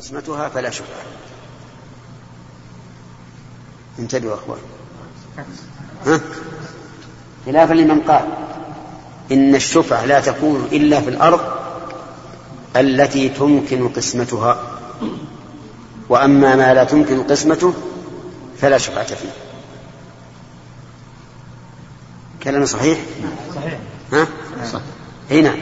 قسمتها 0.00 0.48
فلا 0.48 0.70
شفعة 0.70 1.02
انتبهوا 3.98 4.34
أخوان 4.34 4.58
ها؟ 6.06 6.20
خلافا 7.46 7.74
لمن 7.74 8.00
قال 8.00 8.24
إن 9.32 9.54
الشفعة 9.54 10.04
لا 10.04 10.20
تكون 10.20 10.68
إلا 10.72 11.00
في 11.00 11.08
الأرض 11.10 11.40
التي 12.76 13.28
تمكن 13.28 13.88
قسمتها 13.88 14.80
وأما 16.08 16.56
ما 16.56 16.74
لا 16.74 16.84
تمكن 16.84 17.22
قسمته 17.22 17.74
فلا 18.58 18.78
شفعة 18.78 19.04
فيه 19.04 19.30
كلام 22.42 22.66
صحيح؟ 22.66 22.98
صحيح 23.54 23.78
ها؟ 24.12 24.26
صح 24.72 24.80
اي 25.30 25.42
نعم 25.42 25.58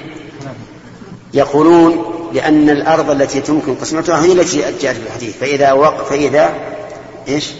يقولون 1.34 2.07
لأن 2.32 2.70
الأرض 2.70 3.10
التي 3.10 3.40
تمكن 3.40 3.74
قسمتها 3.74 4.22
هي 4.22 4.32
التي 4.32 4.58
جاءت 4.58 4.96
في 4.96 5.06
الحديث. 5.06 5.36
فإذا 5.36 5.72
وق... 5.72 6.02
فإذا 6.02 6.54
إيش؟ 7.28 7.50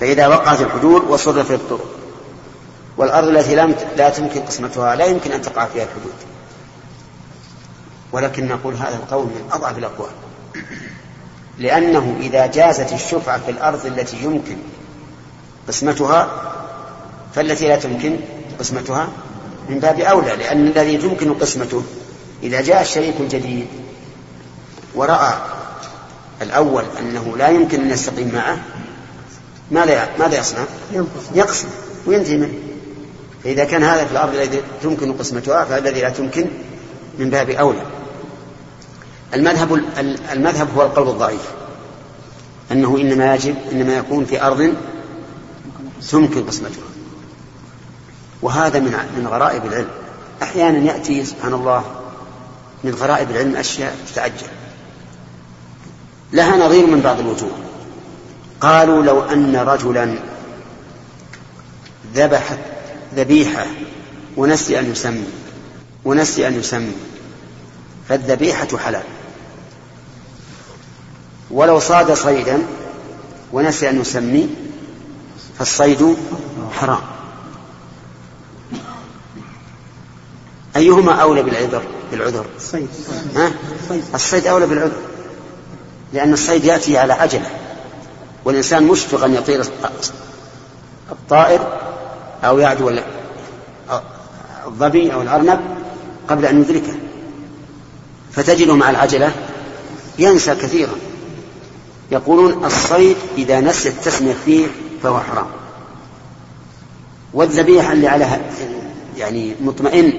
فإذا 0.00 0.26
وقعت 0.26 0.60
الحدود 0.60 1.02
وصرفت 1.04 1.50
الطرق. 1.50 1.94
والأرض 2.96 3.28
التي 3.28 3.54
لم 3.54 3.74
لا 3.96 4.10
تمكن 4.10 4.40
قسمتها 4.40 4.94
لا 4.96 5.04
يمكن 5.04 5.32
أن 5.32 5.42
تقع 5.42 5.66
فيها 5.66 5.82
الحدود. 5.84 6.14
ولكن 8.12 8.48
نقول 8.48 8.74
هذا 8.74 8.96
القول 8.96 9.24
من 9.24 9.48
أضعف 9.52 9.78
الأقوال. 9.78 10.10
لأنه 11.58 12.16
إذا 12.20 12.46
جازت 12.46 12.92
الشفعة 12.92 13.38
في 13.38 13.50
الأرض 13.50 13.86
التي 13.86 14.16
يمكن 14.16 14.56
قسمتها 15.68 16.28
فالتي 17.34 17.68
لا 17.68 17.76
تمكن 17.76 18.16
قسمتها 18.58 19.08
من 19.68 19.78
باب 19.78 20.00
أولى 20.00 20.36
لأن 20.36 20.66
الذي 20.66 20.96
تمكن 20.96 21.34
قسمته 21.34 21.82
إذا 22.44 22.60
جاء 22.60 22.82
الشريك 22.82 23.14
الجديد 23.20 23.66
ورأى 24.94 25.34
الأول 26.42 26.84
أنه 26.98 27.36
لا 27.36 27.48
يمكن 27.48 27.80
أن 27.80 27.90
يستقيم 27.90 28.34
معه 28.34 28.58
ماذا 29.70 30.08
ماذا 30.18 30.38
يصنع؟ 30.38 30.64
يقسم 31.34 31.68
وينتهي 32.06 32.36
منه. 32.36 32.54
فإذا 33.44 33.64
كان 33.64 33.82
هذا 33.82 34.04
في 34.04 34.12
الأرض 34.12 34.34
التي 34.34 34.60
تمكن 34.82 35.12
قسمتها 35.12 35.64
فالذي 35.64 36.00
لا 36.00 36.08
تمكن 36.08 36.46
من 37.18 37.30
باب 37.30 37.50
أولى. 37.50 37.82
المذهب 39.34 39.84
المذهب 40.32 40.68
هو 40.76 40.82
القول 40.82 41.08
الضعيف. 41.08 41.50
أنه 42.72 42.98
إنما 43.00 43.34
يجب 43.34 43.56
إنما 43.72 43.96
يكون 43.96 44.24
في 44.24 44.42
أرض 44.42 44.74
تمكن 46.10 46.44
قسمتها. 46.44 46.84
وهذا 48.42 48.78
من 48.78 48.92
من 49.18 49.26
غرائب 49.26 49.64
العلم. 49.64 49.90
أحيانا 50.42 50.78
يأتي 50.78 51.24
سبحان 51.24 51.54
الله 51.54 51.84
من 52.84 52.94
غرائب 52.94 53.30
العلم 53.30 53.56
أشياء 53.56 53.96
تتعجل 54.12 54.46
لها 56.32 56.56
نظير 56.56 56.86
من 56.86 57.00
بعض 57.00 57.20
الوجوه. 57.20 57.50
قالوا 58.60 59.02
لو 59.02 59.22
أن 59.22 59.56
رجلا 59.56 60.18
ذبح 62.14 62.58
ذبيحة 63.16 63.66
ونسي 64.36 64.78
أن 64.78 64.92
يسمي 64.92 65.28
ونسي 66.04 66.48
أن 66.48 66.54
يسمي 66.54 66.92
فالذبيحة 68.08 68.78
حلال. 68.78 69.02
ولو 71.50 71.78
صاد 71.78 72.14
صيدا 72.14 72.62
ونسي 73.52 73.90
أن 73.90 74.00
يسمي 74.00 74.48
فالصيد 75.58 76.16
حرام. 76.72 77.13
أيهما 80.76 81.12
أولى 81.12 81.42
بالعذر؟ 81.42 81.82
بالعذر. 82.10 82.46
الصيد. 82.56 82.88
ها؟ 83.36 83.52
الصيد 84.14 84.46
أولى 84.46 84.66
بالعذر. 84.66 84.96
لأن 86.12 86.32
الصيد 86.32 86.64
يأتي 86.64 86.98
على 86.98 87.12
عجلة. 87.12 87.46
والإنسان 88.44 88.82
مشفق 88.84 89.24
أن 89.24 89.34
يطير 89.34 89.64
الطائر 91.12 91.80
أو 92.44 92.58
يعدو 92.58 92.92
الظبي 94.66 95.14
أو 95.14 95.22
الأرنب 95.22 95.60
قبل 96.28 96.46
أن 96.46 96.60
يدركه. 96.60 96.94
فتجده 98.32 98.74
مع 98.74 98.90
العجلة 98.90 99.32
ينسى 100.18 100.54
كثيرا. 100.54 100.94
يقولون 102.10 102.64
الصيد 102.64 103.16
إذا 103.38 103.60
نسي 103.60 103.88
التسمية 103.88 104.34
فيه 104.44 104.66
فهو 105.02 105.20
حرام. 105.20 105.46
والذبيحة 107.34 107.92
اللي 107.92 108.08
عليها 108.08 108.40
يعني 109.16 109.54
مطمئن 109.60 110.12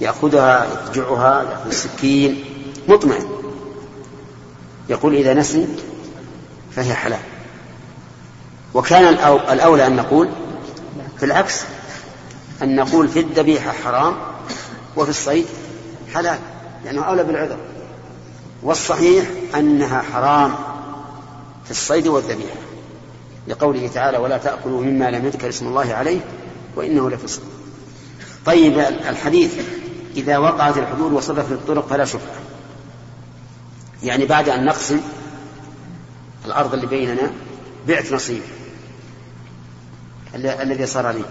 يأخذها 0.00 0.66
يرجعها 0.86 1.42
يأخذ 1.42 1.68
السكين. 1.68 2.44
مطمئن. 2.88 3.26
يقول 4.88 5.14
إذا 5.14 5.34
نسي 5.34 5.66
فهي 6.76 6.94
حلال. 6.94 7.20
وكان 8.74 9.04
الأولى 9.52 9.86
أن 9.86 9.96
نقول 9.96 10.28
في 11.18 11.24
العكس 11.24 11.62
أن 12.62 12.76
نقول 12.76 13.08
في 13.08 13.20
الذبيحة 13.20 13.72
حرام 13.72 14.16
وفي 14.96 15.10
الصيد 15.10 15.46
حلال 16.14 16.38
لأنه 16.84 17.02
أولى 17.02 17.24
بالعذر. 17.24 17.58
والصحيح 18.62 19.24
أنها 19.54 20.02
حرام 20.02 20.54
في 21.64 21.70
الصيد 21.70 22.06
والذبيحة 22.06 22.56
لقوله 23.48 23.88
تعالى 23.94 24.18
ولا 24.18 24.38
تأكلوا 24.38 24.80
مما 24.82 25.10
لم 25.10 25.26
يذكر 25.26 25.48
اسم 25.48 25.66
الله 25.66 25.94
عليه 25.94 26.20
وإنه 26.76 27.10
لفسق. 27.10 27.42
طيب 28.46 28.78
الحديث 28.78 29.54
إذا 30.16 30.38
وقعت 30.38 30.78
الحدود 30.78 31.12
وصدفت 31.12 31.52
الطرق 31.52 31.86
فلا 31.86 32.04
شفعة 32.04 32.34
يعني 34.02 34.26
بعد 34.26 34.48
أن 34.48 34.64
نقسم 34.64 35.00
الأرض 36.44 36.74
اللي 36.74 36.86
بيننا 36.86 37.30
بعت 37.88 38.12
نصيب. 38.12 38.42
الذي 40.34 40.86
صار 40.86 41.10
لي. 41.10 41.24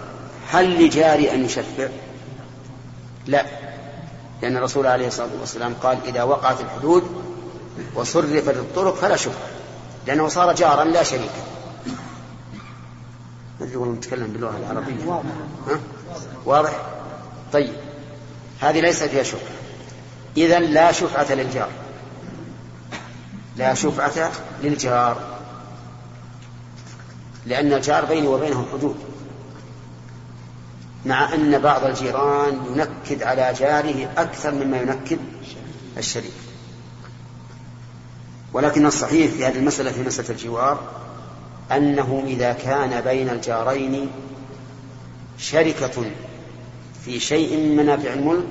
هل 0.50 0.84
لجاري 0.86 1.34
أن 1.34 1.44
يشفع؟ 1.44 1.88
لا. 3.26 3.46
لأن 4.42 4.56
الرسول 4.56 4.86
عليه 4.86 5.06
الصلاة 5.06 5.28
والسلام 5.40 5.74
قال 5.82 5.98
إذا 6.06 6.22
وقعت 6.22 6.60
الحدود 6.60 7.02
وصرفت 7.94 8.56
الطرق 8.56 8.94
فلا 8.94 9.16
شفعة 9.16 9.48
لأنه 10.06 10.28
صار 10.28 10.54
جارا 10.54 10.84
لا 10.84 11.02
شريكا 11.02 11.44
ندري 13.60 13.76
والله 13.76 13.94
نتكلم 13.94 14.26
باللغة 14.26 14.56
العربية. 14.56 15.22
ها؟ 15.68 15.80
واضح؟ 16.44 16.72
طيب. 17.52 17.74
هذه 18.60 18.80
ليس 18.80 19.02
فيها 19.02 19.22
شفعة. 19.22 19.54
إذا 20.36 20.58
لا 20.58 20.92
شفعة 20.92 21.34
للجار. 21.34 21.70
لا 23.56 23.74
شفعة 23.74 24.32
للجار. 24.62 25.16
لأن 27.46 27.72
الجار 27.72 28.04
بيني 28.04 28.26
وبينه 28.26 28.66
حدود. 28.72 28.96
مع 31.06 31.34
أن 31.34 31.58
بعض 31.58 31.84
الجيران 31.84 32.60
ينكد 32.76 33.22
على 33.22 33.52
جاره 33.58 34.10
أكثر 34.16 34.54
مما 34.54 34.76
ينكد 34.76 35.18
الشريك 35.98 36.32
ولكن 38.52 38.86
الصحيح 38.86 39.32
في 39.32 39.46
هذه 39.46 39.56
المسألة 39.56 39.92
في 39.92 40.02
مسألة 40.02 40.30
الجوار 40.30 40.80
أنه 41.72 42.22
إذا 42.26 42.52
كان 42.52 43.00
بين 43.00 43.28
الجارين 43.28 44.10
شركة 45.38 46.04
في 47.04 47.20
شيء 47.20 47.56
من 47.56 47.76
منافع 47.76 48.12
الملك 48.12 48.48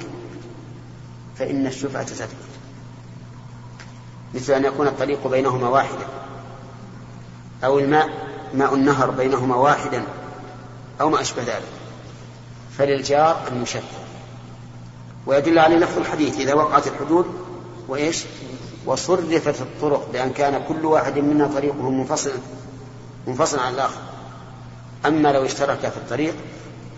فإن 1.35 1.67
الشفعة 1.67 2.03
تثبت. 2.03 2.29
مثل 4.33 4.53
أن 4.53 4.65
يكون 4.65 4.87
الطريق 4.87 5.27
بينهما 5.27 5.69
واحدا 5.69 6.07
أو 7.63 7.79
الماء 7.79 8.09
ماء 8.53 8.75
النهر 8.75 9.09
بينهما 9.09 9.55
واحدا 9.55 10.03
أو 11.01 11.09
ما 11.09 11.21
أشبه 11.21 11.43
ذلك. 11.43 11.67
فللجار 12.77 13.47
أن 13.51 13.63
يشفع 13.63 14.03
ويدل 15.25 15.59
عليه 15.59 15.77
لفظ 15.77 15.97
الحديث 15.97 16.39
إذا 16.39 16.53
وقعت 16.53 16.87
الحدود 16.87 17.25
وإيش؟ 17.87 18.23
وصرفت 18.85 19.61
الطرق 19.61 20.09
بأن 20.13 20.31
كان 20.31 20.63
كل 20.67 20.85
واحد 20.85 21.17
منا 21.19 21.47
طريقه 21.47 21.89
منفصل 21.89 22.31
منفصل 23.27 23.59
عن 23.59 23.73
الآخر. 23.73 24.01
أما 25.05 25.31
لو 25.31 25.45
اشترك 25.45 25.79
في 25.79 25.97
الطريق 25.97 26.35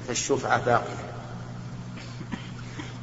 فالشفعة 0.07 0.65
باقية. 0.65 1.14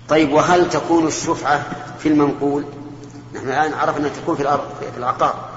طيب 0.08 0.32
وهل 0.32 0.70
تكون 0.70 1.06
الشفعة 1.06 1.66
في 1.98 2.08
المنقول؟ 2.08 2.64
نحن 3.34 3.48
الآن 3.48 3.74
عرفنا 3.74 4.06
أن 4.06 4.12
تكون 4.12 4.36
في 4.36 4.42
الأرض 4.42 4.64
في 4.92 4.98
العقار. 4.98 5.48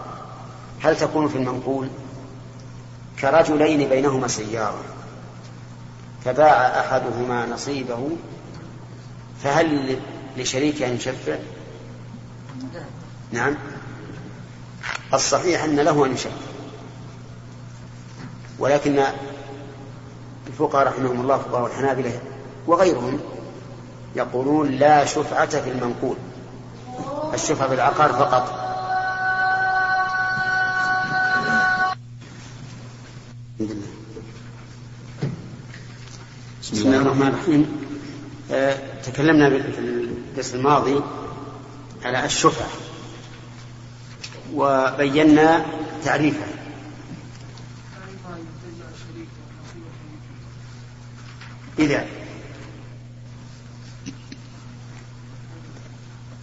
هل 0.82 0.98
تكون 0.98 1.28
في 1.28 1.38
المنقول؟ 1.38 1.88
كرجلين 3.20 3.90
بينهما 3.90 4.28
سيارة 4.28 4.84
فباع 6.26 6.80
أحدهما 6.80 7.46
نصيبه 7.46 8.10
فهل 9.44 10.00
لشريك 10.38 10.82
أن 10.82 10.96
يشفع؟ 10.96 11.36
نعم. 13.32 13.56
الصحيح 15.14 15.64
أن 15.64 15.76
له 15.76 16.06
أن 16.06 16.14
يشفع. 16.14 16.30
ولكن 18.60 19.04
الفقهاء 20.48 20.88
رحمهم 20.88 21.22
الله 21.22 21.38
فقهاء 21.38 21.68
الحنابلة 21.68 22.20
وغيرهم 22.68 23.20
يقولون 24.16 24.72
لا 24.72 25.06
شفعة 25.06 25.62
في 25.62 25.70
المنقول 25.72 26.18
الشفعة 27.34 27.68
في 27.68 27.74
العقار 27.74 28.14
فقط. 28.14 28.66
بسم 36.62 36.88
الله 36.88 36.98
الرحمن 36.98 37.28
الرحيم. 37.28 37.86
آه، 38.52 39.02
تكلمنا 39.04 39.50
في 39.50 39.80
الدرس 39.80 40.56
الماضي 40.56 41.02
على 42.06 42.26
الشفعة 42.26 42.68
وبينا 44.54 45.66
تعريفها. 46.06 46.48
إذا 51.80 52.06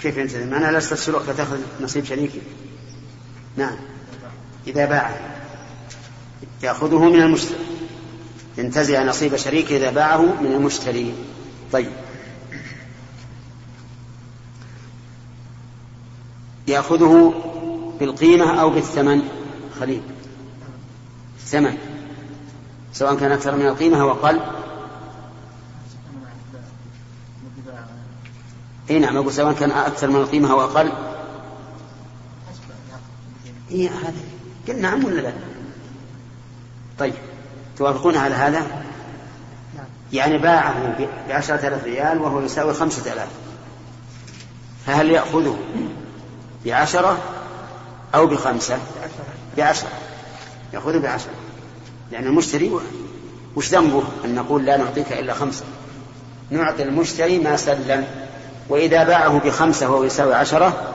كيف 0.03 0.17
ينتهي 0.17 0.43
أنا 0.43 0.71
لا 0.71 0.79
استفسرك 0.79 1.23
فتأخذ 1.23 1.59
نصيب 1.81 2.05
شريكي. 2.05 2.43
نعم. 3.57 3.77
إذا 4.67 4.85
باع. 4.85 5.21
يأخذه 6.63 6.99
من 6.99 7.23
المشتري. 7.23 7.59
ينتزع 8.59 9.03
نصيب 9.03 9.37
شريكه 9.37 9.77
إذا 9.77 9.91
باعه 9.91 10.43
من 10.43 10.53
المشتري. 10.53 11.15
طيب. 11.73 11.93
يأخذه 16.69 17.35
بالقيمة 18.01 18.61
أو 18.61 18.71
بالثمن؟ 18.71 19.23
خليل. 19.81 20.03
الثمن 21.39 21.79
سواء 22.93 23.17
كان 23.17 23.33
أكثر 23.33 23.57
من 23.57 23.67
القيمة 23.67 24.01
أو 24.01 24.11
أقل. 24.11 24.41
اي 28.93 28.99
نعم 28.99 29.17
أقول 29.17 29.33
سواء 29.33 29.53
كان 29.53 29.71
أكثر 29.71 30.11
من 30.11 30.17
القيمه 30.17 30.53
أو 30.53 30.61
أقل؟ 30.61 30.93
اي 33.71 33.89
هذا. 33.89 34.15
قلنا 34.69 34.81
نعم 34.81 35.05
ولا 35.05 35.21
لا؟ 35.21 35.33
طيب 36.99 37.15
توافقون 37.79 38.17
على 38.17 38.35
هذا؟ 38.35 38.85
يعني 40.13 40.39
باعه 40.39 40.97
بعشرة 41.29 41.69
آلاف 41.69 41.85
ريال 41.85 42.19
وهو 42.19 42.41
يساوي 42.41 42.75
خمسة 42.75 43.13
آلاف. 43.13 43.29
فهل 44.87 45.11
يأخذه 45.11 45.59
بعشرة 46.65 47.19
أو 48.15 48.27
بخمسة؟ 48.27 48.79
بعشرة. 49.57 49.89
يأخذه 50.73 50.99
بعشرة. 50.99 51.33
لأن 52.11 52.25
المشتري 52.25 52.73
وش 53.57 53.69
ذنبه 53.69 54.03
أن 54.25 54.35
نقول 54.35 54.65
لا 54.65 54.77
نعطيك 54.77 55.13
إلا 55.13 55.35
خمسة؟ 55.35 55.65
نعطي 56.51 56.83
المشتري 56.83 57.39
ما 57.39 57.57
سلم. 57.57 58.07
وإذا 58.73 59.05
باعه 59.05 59.39
بخمسة 59.39 59.91
وهو 59.91 60.05
يساوي 60.05 60.35
عشرة 60.35 60.95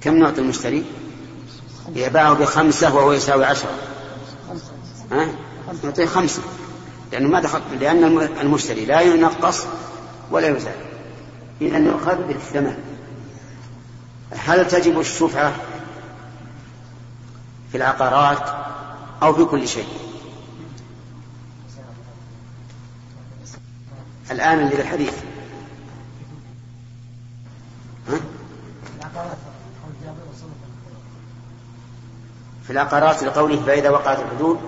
كم 0.00 0.16
نعطي 0.16 0.40
المشتري؟ 0.40 0.84
إذا 1.96 2.08
باعه 2.08 2.34
بخمسة 2.34 2.94
وهو 2.94 3.12
يساوي 3.12 3.44
عشرة. 3.44 3.70
ها؟ 5.12 5.28
نعطيه 5.84 6.06
خمسة. 6.06 6.42
لأنه 7.12 7.28
ما 7.28 7.40
دخل 7.40 7.60
لأن 7.80 8.04
المشتري 8.40 8.84
لا 8.84 9.00
ينقص 9.00 9.66
ولا 10.30 10.56
يزال. 10.56 10.74
إذا 11.60 11.78
يؤخذ 11.78 12.16
بالثمن. 12.16 12.76
هل 14.30 14.68
تجب 14.68 15.00
الشفعة 15.00 15.52
في 17.70 17.76
العقارات 17.76 18.48
أو 19.22 19.34
في 19.34 19.44
كل 19.44 19.68
شيء؟ 19.68 19.88
الآن 24.30 24.58
اللي 24.58 24.76
بالحديث. 24.76 25.25
ها؟ 28.08 28.20
في 32.66 32.72
العقارات 32.72 33.22
لقوله 33.22 33.62
فإذا 33.66 33.90
وقعت 33.90 34.18
الحدود 34.18 34.58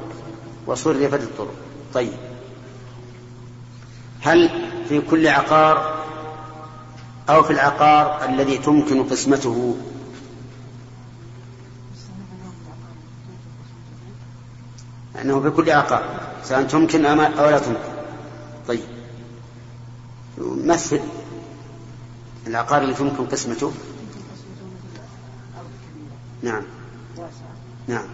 وصرفت 0.67 1.23
الطرق. 1.23 1.55
طيب. 1.95 2.13
هل 4.21 4.71
في 4.89 5.01
كل 5.01 5.29
عقار 5.29 6.05
أو 7.29 7.43
في 7.43 7.53
العقار 7.53 8.25
الذي 8.25 8.59
تمكن 8.59 9.05
قسمته؟ 9.05 9.77
أنه 15.23 15.41
في 15.41 15.51
كل 15.51 15.71
عقار 15.71 16.21
سواء 16.45 16.63
تمكن 16.63 17.07
أو 17.07 17.51
لا 17.51 17.59
تمكن. 17.59 17.79
طيب. 18.69 18.81
مثل 20.39 21.01
العقار 22.49 22.83
اللي 22.83 22.95
تمكن 22.95 23.27
قسمته؟ 23.27 23.73
نعم. 26.43 26.63
نعم. 27.89 28.05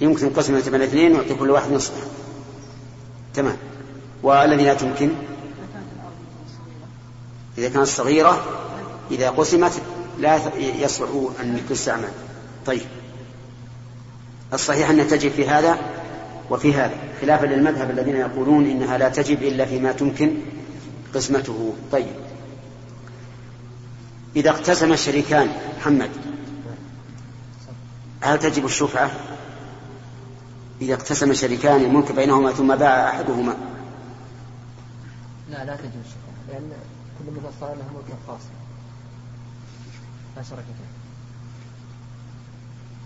يمكن 0.00 0.30
قسمة 0.30 0.70
بين 0.70 0.82
اثنين 0.82 1.12
ويعطي 1.12 1.34
كل 1.34 1.50
واحد 1.50 1.72
نصف. 1.72 1.92
تمام. 3.34 3.56
والذي 4.22 4.64
لا 4.64 4.74
تمكن؟ 4.74 5.10
إذا 7.58 7.68
كانت 7.68 7.86
صغيرة 7.86 8.44
إذا 9.10 9.30
قسمت 9.30 9.72
لا 10.18 10.40
يصلح 10.58 11.08
أن 11.40 11.60
تستعمل 11.68 12.08
طيب. 12.66 12.82
الصحيح 14.52 14.90
أنها 14.90 15.04
تجب 15.04 15.30
في 15.30 15.48
هذا 15.48 15.78
وفي 16.50 16.74
هذا 16.74 16.94
خلافا 17.20 17.46
للمذهب 17.46 17.90
الذين 17.90 18.16
يقولون 18.16 18.66
إنها 18.66 18.98
لا 18.98 19.08
تجب 19.08 19.42
إلا 19.42 19.64
فيما 19.64 19.92
تمكن. 19.92 20.34
قسمته 21.14 21.74
طيب. 21.92 22.14
إذا 24.36 24.50
اقتسم 24.50 24.92
الشريكان 24.92 25.48
محمد 25.78 26.10
هل 28.20 28.38
تجب 28.38 28.64
الشفعة؟ 28.64 29.10
إذا 30.80 30.94
اقتسم 30.94 31.32
شريكان 31.32 31.80
الملك 31.80 32.12
بينهما 32.12 32.52
ثم 32.52 32.76
باع 32.76 33.08
أحدهما. 33.08 33.56
لا 35.50 35.64
لا 35.64 35.76
تجب 35.76 36.00
الشفعة 36.04 36.30
لأن 36.48 36.72
كل 37.18 37.30
منهم 37.30 37.52
صار 37.60 37.68
له 37.70 37.84
ملك 37.94 38.18
خاص. 38.26 38.40
لا 40.36 40.42
شركة 40.42 40.62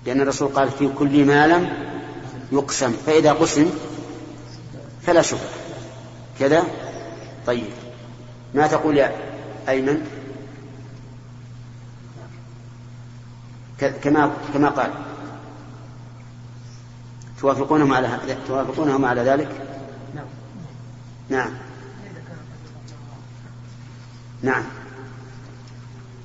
لأن 0.06 0.20
الرسول 0.20 0.48
قال 0.48 0.70
في 0.70 0.88
كل 0.88 1.24
ما 1.24 1.46
لم 1.46 1.68
يقسم 2.52 2.92
فإذا 2.92 3.32
قسم 3.32 3.70
فلا 5.02 5.22
شفعة. 5.22 5.50
كذا؟ 6.38 6.64
طيب. 7.46 7.83
ما 8.54 8.66
تقول 8.66 8.96
يا 8.96 9.12
أيمن؟ 9.68 10.06
كما 14.02 14.32
كما 14.54 14.68
قال. 14.68 14.90
توافقونهم 17.40 17.92
على 17.92 18.18
توافقونهم 18.48 19.04
على 19.04 19.20
ذلك؟ 19.20 19.48
نعم. 20.14 20.24
نعم. 21.28 21.50
نعم. 24.42 24.62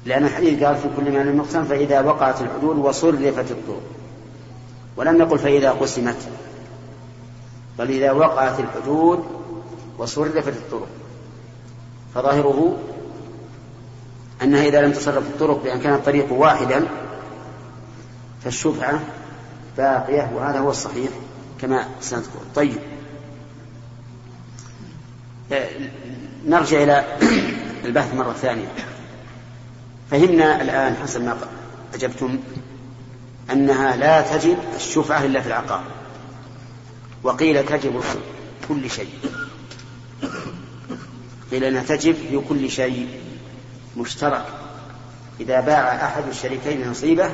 لأن 0.06 0.26
الحديث 0.26 0.64
قال 0.64 0.76
في 0.76 0.90
كل 0.98 1.12
ما 1.12 1.20
لم 1.20 1.38
يقسم 1.38 1.64
فإذا 1.64 2.02
وقعت 2.02 2.42
الحدود 2.42 2.78
وصرفت 2.78 3.52
الطرق 3.52 3.82
ولم 4.98 5.22
يقل 5.22 5.40
فإذا 5.40 5.72
قسمت. 5.72 6.30
بل 7.80 7.90
إذا 7.90 8.12
وقعت 8.12 8.60
الحدود 8.60 9.24
وصرفت 9.98 10.48
الطرق 10.48 10.99
فظاهره 12.16 12.78
أنها 14.42 14.64
إذا 14.64 14.82
لم 14.82 14.92
تصرف 14.92 15.18
الطرق 15.18 15.64
بأن 15.64 15.80
كان 15.80 15.94
الطريق 15.94 16.34
واحدا 16.34 16.88
فالشفعة 18.44 19.00
باقية 19.78 20.32
وهذا 20.36 20.60
هو 20.60 20.70
الصحيح 20.70 21.10
كما 21.62 21.88
سنذكر. 22.02 22.40
طيب. 22.56 22.78
نرجع 26.46 26.84
إلى 26.84 27.18
البحث 27.86 28.14
مرة 28.14 28.34
ثانية. 28.34 28.68
فهمنا 30.12 30.62
الآن 30.62 30.96
حسب 30.96 31.22
ما 31.22 31.38
أجبتم 31.94 32.40
أنها 33.52 33.96
لا 33.96 34.38
تجب 34.38 34.58
الشفعة 34.76 35.26
إلا 35.26 35.42
في 35.42 35.48
العقار 35.48 35.84
وقيل 37.24 37.66
تجب 37.66 38.02
كل 38.68 38.90
شيء. 38.90 39.10
قيل 41.52 41.64
أنها 41.64 41.84
تجب 41.84 42.14
في 42.14 42.42
كل 42.50 42.72
شيء 42.72 43.22
مشترك. 43.98 44.46
إذا 45.40 45.60
باع 45.60 46.06
أحد 46.06 46.24
الشريكين 46.28 46.90
نصيبه 46.90 47.32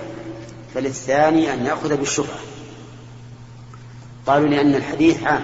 فللثاني 0.74 1.54
أن 1.54 1.66
يأخذ 1.66 1.98
بالشفعة 1.98 2.40
قالوا 4.28 4.48
لأن 4.48 4.76
الحديث 4.76 5.24
عام. 5.24 5.44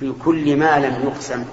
في 0.00 0.12
كل 0.24 0.56
ما 0.56 0.78
لم 0.78 1.02
يقسم. 1.08 1.44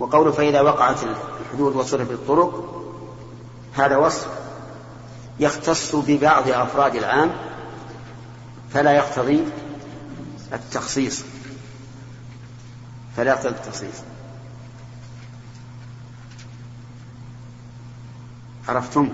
وقوله 0.00 0.32
فإذا 0.32 0.60
وقعت 0.60 0.98
الحدود 1.42 1.76
وصرف 1.76 2.10
الطرق 2.10 2.82
هذا 3.74 3.96
وصف 3.96 4.28
يختص 5.40 5.94
ببعض 5.94 6.48
أفراد 6.48 6.94
العام 6.94 7.30
فلا 8.72 8.92
يقتضي 8.92 9.44
التخصيص. 10.52 11.22
فلا 13.16 13.30
يقتضي 13.30 13.48
التخصيص. 13.48 14.13
عرفتم؟ 18.68 19.08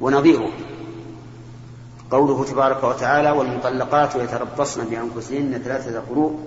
ونظيره. 0.00 0.48
قوله 2.10 2.44
تبارك 2.44 2.84
وتعالى 2.84 3.30
والمطلقات 3.30 4.14
يتربصن 4.14 4.84
بأنفسهن 4.84 5.60
ثلاثة 5.64 6.00
قروء 6.00 6.38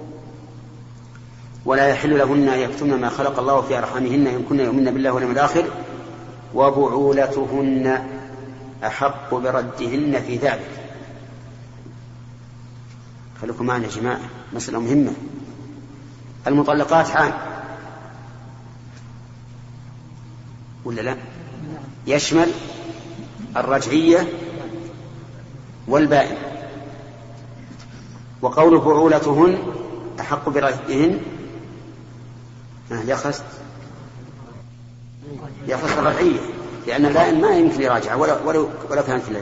ولا 1.65 1.87
يحل 1.87 2.17
لهن 2.17 2.49
أن 2.49 2.59
يكتمن 2.59 3.01
ما 3.01 3.09
خلق 3.09 3.39
الله 3.39 3.61
في 3.61 3.77
أرحامهن 3.77 4.27
إن 4.27 4.43
كن 4.49 4.59
يؤمن 4.59 4.85
بالله 4.85 5.11
واليوم 5.11 5.31
الآخر. 5.31 5.65
وبعولتهن 6.53 8.07
أحق 8.83 9.35
بردهن 9.35 10.21
في 10.27 10.37
ذلك. 10.37 10.69
خليكم 13.41 13.65
معنا 13.65 13.83
يا 13.83 13.89
جماعة 13.89 14.19
مسألة 14.53 14.79
مهمة. 14.79 15.13
المطلقات 16.47 17.11
عام. 17.11 17.33
ولا 20.85 21.01
لا؟ 21.01 21.17
يشمل 22.09 22.51
الرجعية 23.57 24.27
والبائن. 25.87 26.37
وقول 28.41 28.79
بعولتهن 28.79 29.57
أحق 30.19 30.49
بردهن 30.49 31.21
يخص 32.91 33.41
يخص 35.67 35.97
الرجعية 35.97 36.39
لأن 36.87 37.05
البائن 37.05 37.41
ما 37.41 37.49
يمكن 37.49 37.81
يراجع 37.81 38.15
ولو, 38.15 38.35
ولو, 38.45 38.69
كانت 38.89 39.23
في 39.23 39.41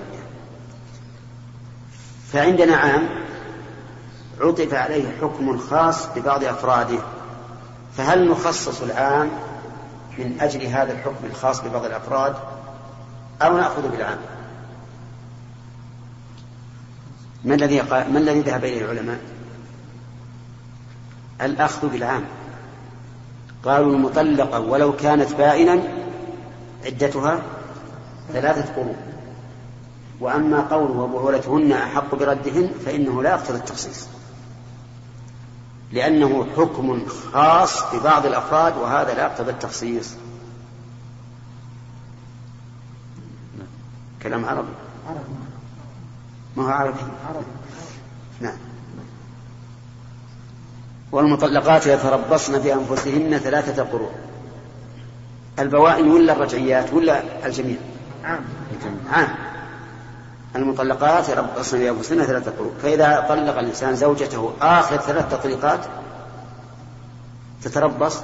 فعندنا 2.32 2.76
عام 2.76 3.10
عطف 4.42 4.74
عليه 4.74 5.18
حكم 5.22 5.58
خاص 5.58 6.08
ببعض 6.16 6.44
أفراده. 6.44 7.00
فهل 7.98 8.30
نخصص 8.32 8.82
العام 8.82 9.30
من 10.18 10.38
أجل 10.42 10.66
هذا 10.66 10.94
الحكم 10.94 11.26
الخاص 11.26 11.62
ببعض 11.62 11.86
الأفراد؟ 11.86 12.36
أو 13.42 13.58
نأخذ 13.58 13.92
بالعام. 13.92 14.18
ما 17.46 17.56
الذي 17.56 17.82
ما 17.82 18.20
الذي 18.20 18.42
ذهب 18.42 18.66
إليه 18.66 18.86
العلماء؟ 18.86 19.20
الأخذ 21.42 21.88
بالعام. 21.88 22.24
قالوا 23.66 23.94
المطلقة 23.94 24.60
ولو 24.60 24.96
كانت 24.96 25.34
بائنا 25.34 25.84
عدتها 26.86 27.42
ثلاثة 28.34 28.74
قرون. 28.74 28.96
وأما 30.20 30.62
قوله 30.62 30.92
وبعولتهن 30.92 31.72
أحق 31.72 32.16
بردهن 32.16 32.70
فإنه 32.86 33.24
لا 33.24 33.30
يقتضي 33.30 33.58
التخصيص. 33.58 34.08
لأنه 35.92 36.48
حكم 36.58 37.06
خاص 37.34 37.96
ببعض 37.96 38.26
الأفراد 38.26 38.78
وهذا 38.78 39.14
لا 39.14 39.24
يقتضي 39.24 39.52
التخصيص. 39.52 40.16
كلام 44.28 44.46
عربي. 44.46 44.74
ما 46.58 46.64
هو 46.64 46.68
عربي؟ 46.68 47.00
نعم. 48.42 48.58
والمطلقات 51.12 51.88
يتربصن 51.88 52.60
بأنفسهن 52.60 53.38
ثلاثة 53.38 53.84
قروء 53.84 54.12
البوائن 55.60 56.12
ولا 56.12 56.34
الرجعيات 56.34 56.94
ولا 56.94 57.46
الجميع؟ 57.46 57.78
عام. 58.24 58.46
عام. 59.12 59.36
المطلقات 60.56 61.30
يربصن 61.30 61.80
بأنفسهن 61.80 62.24
ثلاثة 62.24 62.52
قروء 62.52 62.74
فإذا 62.82 63.26
طلق 63.30 63.60
الإنسان 63.60 63.96
زوجته 63.96 64.54
آخر 64.62 64.98
ثلاث 64.98 65.32
تطليقات 65.32 65.80
تتربص 67.64 68.22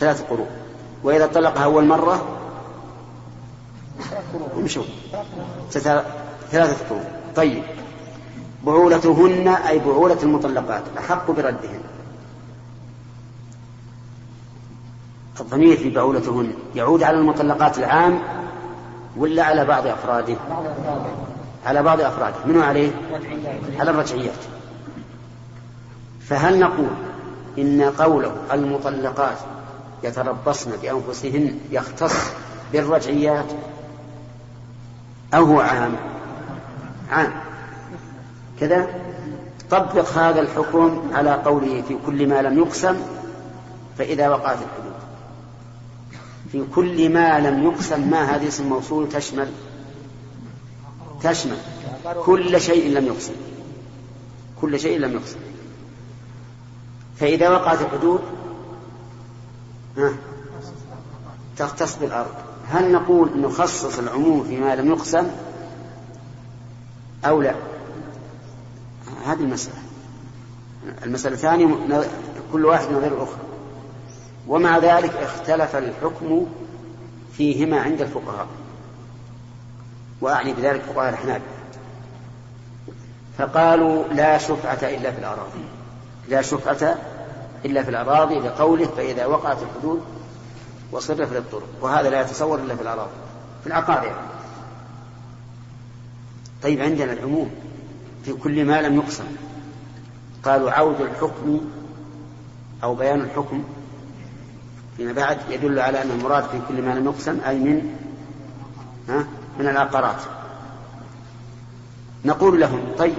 ثلاث 0.00 0.22
قروء 0.30 0.48
وإذا 1.02 1.26
طلقها 1.26 1.64
أول 1.64 1.84
مرة 1.84 2.35
امشوا 4.56 4.84
ثلاثة 6.50 6.88
قروء 6.88 7.04
طيب. 7.36 7.62
بعولتهن 8.66 9.48
أي 9.48 9.78
بعولة 9.78 10.22
المطلقات 10.22 10.82
أحق 10.98 11.30
بردهن. 11.30 11.80
الضمير 15.40 15.76
في 15.76 15.90
بعولتهن 15.90 16.52
يعود 16.74 17.02
على 17.02 17.18
المطلقات 17.18 17.78
العام 17.78 18.18
ولا 19.16 19.44
على 19.44 19.64
بعض 19.64 19.86
أفراده؟ 19.86 20.36
على 21.66 21.82
بعض 21.82 22.00
أفراده. 22.00 22.36
منو 22.46 22.62
عليه؟ 22.62 22.90
على 23.78 23.90
الرجعيات. 23.90 24.44
فهل 26.20 26.60
نقول 26.60 26.90
إن 27.58 27.82
قوله 27.82 28.32
المطلقات 28.52 29.38
يتربصن 30.02 30.70
بأنفسهن 30.82 31.58
يختص 31.70 32.14
بالرجعيات؟ 32.72 33.46
أو 35.34 35.44
هو 35.44 35.60
عام؟ 35.60 35.96
عام. 37.10 37.32
كذا. 38.60 38.88
طبق 39.70 40.08
هذا 40.08 40.40
الحكم 40.40 41.02
على 41.12 41.34
قوله 41.34 41.82
في 41.88 41.96
كل 42.06 42.28
ما 42.28 42.42
لم 42.42 42.58
يقسم 42.58 42.96
فإذا 43.98 44.28
وقعت 44.28 44.58
الحدود. 44.58 44.96
في 46.52 46.64
كل 46.74 47.12
ما 47.12 47.40
لم 47.40 47.64
يقسم 47.64 48.10
ما 48.10 48.36
هذه 48.36 48.48
اسم 48.48 48.68
موصول؟ 48.68 49.08
تشمل. 49.08 49.48
تشمل. 51.22 51.56
كل 52.24 52.60
شيء 52.60 52.90
لم 52.98 53.06
يقسم. 53.06 53.34
كل 54.60 54.80
شيء 54.80 54.98
لم 54.98 55.12
يقسم. 55.12 55.38
فإذا 57.16 57.48
وقعت 57.48 57.78
الحدود 57.80 58.20
تختص 61.56 61.96
بالأرض. 61.96 62.45
هل 62.70 62.92
نقول 62.92 63.40
نخصص 63.40 63.98
العموم 63.98 64.44
فيما 64.44 64.76
لم 64.76 64.90
يقسم 64.90 65.30
أو 67.24 67.42
لا؟ 67.42 67.54
هذه 69.26 69.40
المسألة. 69.40 69.76
المسألة 71.04 71.34
الثانية 71.34 71.74
كل 72.52 72.64
واحد 72.64 72.86
غير 72.86 73.12
الأخرى 73.12 73.40
ومع 74.48 74.78
ذلك 74.78 75.12
اختلف 75.14 75.76
الحكم 75.76 76.46
فيهما 77.32 77.80
عند 77.80 78.00
الفقهاء. 78.00 78.46
وأعني 80.20 80.52
بذلك 80.52 80.82
فقهاء 80.82 81.08
الأحناف. 81.08 81.42
فقالوا 83.38 84.04
لا 84.04 84.38
شفعة 84.38 84.88
إلا 84.88 85.10
في 85.10 85.18
الأراضي. 85.18 85.64
لا 86.28 86.42
شفعة 86.42 86.96
إلا 87.64 87.82
في 87.82 87.90
الأراضي 87.90 88.38
لقوله 88.38 88.86
فإذا 88.86 89.26
وقعت 89.26 89.58
الحدود 89.62 90.15
وصرف 90.92 91.32
للطرق 91.32 91.68
وهذا 91.80 92.10
لا 92.10 92.20
يتصور 92.20 92.58
إلا 92.58 92.76
في 92.76 92.82
الأراضي 92.82 93.10
في 93.60 93.66
العقار 93.66 94.04
يعني. 94.04 94.26
طيب 96.62 96.80
عندنا 96.80 97.12
العموم 97.12 97.50
في 98.24 98.32
كل 98.32 98.64
ما 98.64 98.82
لم 98.82 98.96
يقسم. 98.96 99.24
قالوا 100.44 100.70
عود 100.70 101.00
الحكم 101.00 101.60
أو 102.82 102.94
بيان 102.94 103.20
الحكم 103.20 103.64
فيما 104.96 105.12
بعد 105.12 105.38
يدل 105.50 105.78
على 105.78 106.02
أن 106.02 106.10
المراد 106.10 106.44
في 106.44 106.60
كل 106.68 106.82
ما 106.82 106.94
لم 106.94 107.04
يقسم 107.04 107.40
أي 107.46 107.58
من 107.58 107.96
ها 109.08 109.26
من 109.58 109.68
العقارات. 109.68 110.22
نقول 112.24 112.60
لهم 112.60 112.80
طيب 112.98 113.14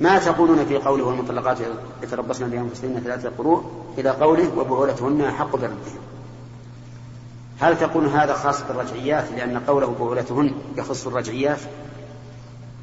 ما 0.00 0.18
تقولون 0.18 0.64
في 0.64 0.76
قوله 0.76 1.04
والمطلقات 1.04 1.58
يتربصن 2.02 2.50
بأنفسهن 2.50 3.00
ثلاثة 3.04 3.30
قروء 3.38 3.64
إلى 3.98 4.10
قوله 4.10 4.58
وبعولتهن 4.58 5.20
أحق 5.20 5.52
بردهن 5.52 5.76
هل 7.60 7.78
تقول 7.78 8.06
هذا 8.06 8.34
خاص 8.34 8.62
بالرجعيات 8.62 9.32
لأن 9.32 9.58
قوله 9.58 9.94
بعولتهن 10.00 10.54
يخص 10.76 11.06
الرجعيات؟ 11.06 11.58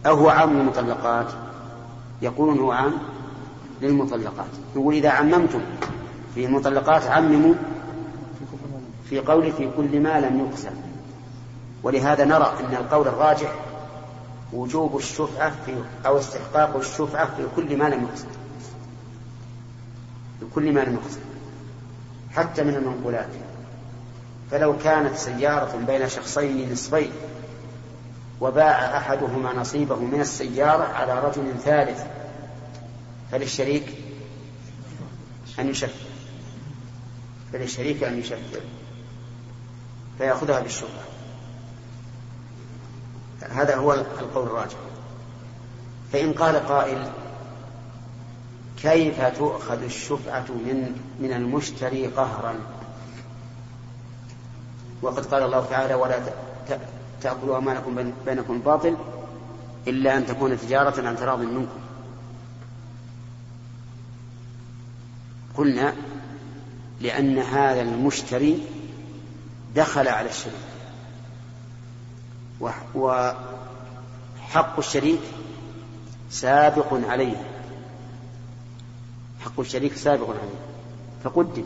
أو 0.06 0.16
هو 0.16 0.30
عام 0.30 0.54
للمطلقات. 0.54 1.28
يقولون 2.22 2.60
هو 2.60 2.72
عام 2.72 2.94
للمطلقات. 3.82 4.50
يقول 4.76 4.94
إذا 4.94 5.10
عممتم 5.10 5.62
في 6.36 6.46
المطلقات 6.46 7.04
عمموا 7.04 7.54
في 9.10 9.20
قول 9.20 9.52
في 9.52 9.70
كل 9.78 10.00
ما 10.00 10.20
لم 10.20 10.40
يقسم. 10.40 10.76
ولهذا 11.84 12.26
نرى 12.26 12.54
أن 12.60 12.76
القول 12.76 13.08
الراجح 13.08 13.56
وجوب 14.54 14.98
الشفعة 14.98 15.54
في 15.66 15.76
أو 16.06 16.18
استحقاق 16.18 16.76
الشفعة 16.76 17.36
في 17.36 17.44
كل 17.56 17.78
ما 17.78 17.84
لم 17.84 18.04
يقسم. 18.04 18.28
في 20.40 20.46
كل 20.56 20.74
ما 20.74 20.80
لم 20.80 20.94
يقسم. 20.94 21.20
حتى 22.36 22.64
من 22.64 22.76
المنقولات. 22.76 23.30
فلو 24.52 24.78
كانت 24.78 25.16
سيارة 25.16 25.78
بين 25.88 26.10
شخصين 26.10 26.72
نصفين 26.72 27.12
وباع 28.42 28.98
أحدهما 28.98 29.54
نصيبه 29.54 29.96
من 29.96 30.22
السيارة 30.22 30.84
على 30.84 31.20
رجل 31.20 31.54
ثالث 31.64 32.04
فللشريك 33.32 33.94
أن 35.60 35.70
يشفع؟ 35.70 36.08
فللشريك 37.54 38.04
أن 38.04 38.20
يشفع؟ 38.20 38.60
فيأخذها 40.18 40.60
بالشبهة 40.60 41.04
هذا 43.50 43.76
هو 43.76 43.94
القول 43.94 44.48
الراجح. 44.48 44.78
فإن 46.14 46.34
قال 46.34 46.56
قائل 46.68 47.10
كيف 48.82 49.22
تؤخذ 49.22 49.84
الشفعة 49.84 50.46
من 50.50 50.96
من 51.20 51.34
المشتري 51.34 52.08
قهرا؟ 52.08 52.56
وقد 55.02 55.26
قال 55.26 55.44
الله 55.44 55.66
تعالى 55.66 55.94
ولا 55.94 56.20
تأكلوا 57.22 57.58
أموالكم 57.58 58.14
بينكم 58.26 58.60
باطل 58.60 58.98
إلا 59.88 60.18
أن 60.18 60.26
تكون 60.26 60.60
تجارة 60.60 61.08
عن 61.08 61.18
تراض 61.18 61.40
منكم. 61.40 61.80
قلنا 65.58 65.94
لأن 67.02 67.38
هذا 67.40 67.82
المشتري 67.82 68.64
دخل 69.76 70.08
على 70.08 70.30
الشريك. 70.30 70.54
وحق 72.96 74.78
الشريك 74.78 75.22
سابق 76.30 76.94
عليه. 76.94 77.44
حق 79.40 79.60
الشريك 79.60 79.94
سابق 79.94 80.30
عليه. 80.30 80.60
فقدم. 81.24 81.64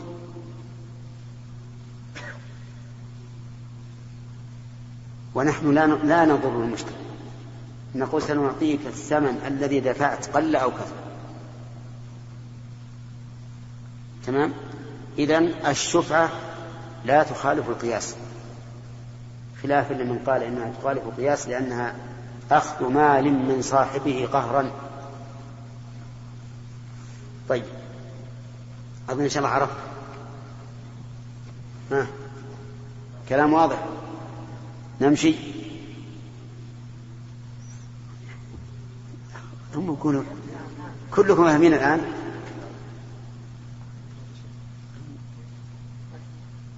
ونحن 5.34 5.74
لا 5.74 5.86
لا 5.86 6.24
نضر 6.24 6.48
المشتري 6.48 6.94
نقول 7.94 8.22
سنعطيك 8.22 8.80
الثمن 8.86 9.40
الذي 9.46 9.80
دفعت 9.80 10.36
قل 10.36 10.56
أو 10.56 10.70
كثر. 10.70 10.96
تمام؟ 14.26 14.52
إذا 15.18 15.38
الشفعة 15.70 16.30
لا 17.04 17.22
تخالف 17.22 17.68
القياس. 17.68 18.14
خلافا 19.62 19.94
لمن 19.94 20.18
قال 20.26 20.42
إنها 20.42 20.72
تخالف 20.80 21.02
القياس 21.06 21.48
لأنها 21.48 21.94
أخذ 22.50 22.88
مال 22.88 23.32
من 23.32 23.62
صاحبه 23.62 24.28
قهرا. 24.32 24.70
طيب. 27.48 27.64
أظن 29.10 29.22
إن 29.22 29.28
شاء 29.28 29.44
الله 29.44 29.54
عرفت. 29.54 29.76
ها؟ 31.92 32.06
كلام 33.28 33.52
واضح. 33.52 33.78
نمشي؟ 35.02 35.34
هم 39.74 39.92
يكونوا 39.92 40.22
كلكم 41.10 41.44
فاهمين 41.44 41.74
الآن؟ 41.74 42.00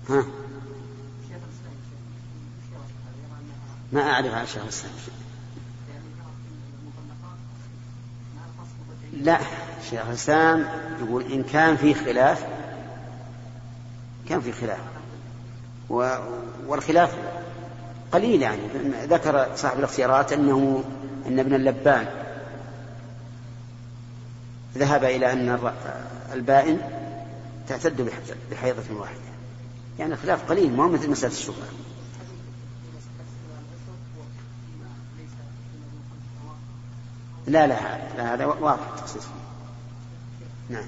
ها؟ 0.08 0.24
ما 3.92 4.02
أعرف 4.02 4.34
عن 4.34 4.46
شيخ 4.46 4.62
الإسلام 4.62 4.92
لا 9.12 9.40
شيخ 9.90 10.06
الإسلام 10.06 10.68
يقول 11.00 11.32
إن 11.32 11.42
كان 11.42 11.76
في 11.76 11.94
خلاف 11.94 12.46
كان 14.28 14.40
في 14.40 14.52
خلاف. 14.52 14.80
والخلاف 16.66 17.14
قليل 18.12 18.42
يعني 18.42 18.60
ذكر 19.04 19.46
صاحب 19.56 19.78
الاختيارات 19.78 20.32
أنه 20.32 20.84
أن 21.26 21.38
ابن 21.38 21.54
اللبان 21.54 22.06
ذهب 24.78 25.04
إلى 25.04 25.32
أن 25.32 25.72
البائن 26.32 26.78
تعتد 27.68 28.10
بحيضة 28.50 29.00
واحدة 29.00 29.18
يعني 29.98 30.16
خلاف 30.16 30.50
قليل 30.50 30.76
ما 30.76 30.84
هو 30.84 30.88
مثل 30.88 31.10
مسألة 31.10 31.32
الشبهة 31.32 31.68
لا 37.46 37.66
لا 37.66 37.98
لا 38.16 38.34
هذا 38.34 38.46
واضح 38.46 38.86
التخصيص 38.88 39.24
نعم 40.68 40.84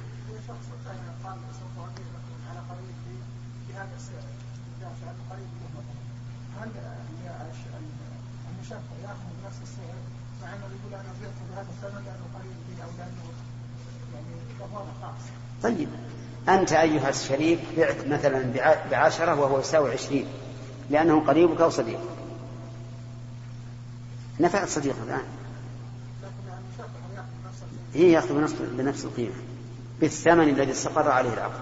هل 6.60 6.70
يعني 8.70 8.82
طيب. 15.62 15.88
أنت 16.48 16.72
أيها 16.72 17.08
الشريك 17.08 17.58
بعت 17.76 18.06
مثلا 18.06 18.52
بعشرة 18.90 19.40
وهو 19.40 19.60
يساوي 19.60 19.92
عشرين 19.92 20.26
لأنه 20.90 21.20
قريبك 21.20 21.60
أو 21.60 21.70
صديقك 21.70 22.00
نفعت 24.40 24.68
صديقه 24.68 25.02
الآن. 25.02 25.24
هي 27.94 28.12
يأخذ 28.12 28.34
بنفس, 28.34 28.54
بنفس 28.60 29.04
القيمة 29.04 29.34
بالثمن 30.00 30.48
الذي 30.48 30.72
استقر 30.72 31.10
عليه 31.10 31.34
العقد. 31.34 31.60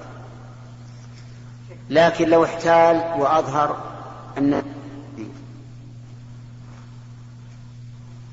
لكن 1.91 2.29
لو 2.29 2.45
احتال 2.45 3.21
وأظهر 3.21 3.95
أن 4.39 4.63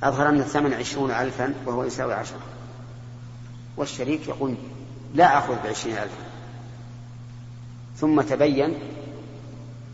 أظهر 0.03 0.29
أن 0.29 0.39
الثمن 0.39 0.73
عشرون 0.73 1.11
ألفا 1.11 1.53
وهو 1.65 1.83
يساوي 1.83 2.13
عشرة. 2.13 2.39
والشريك 3.77 4.27
يقول 4.27 4.55
لا 5.13 5.37
أخذ 5.37 5.63
بعشرين 5.63 5.97
ألفا. 5.97 6.23
ثم 7.97 8.21
تبين 8.21 8.73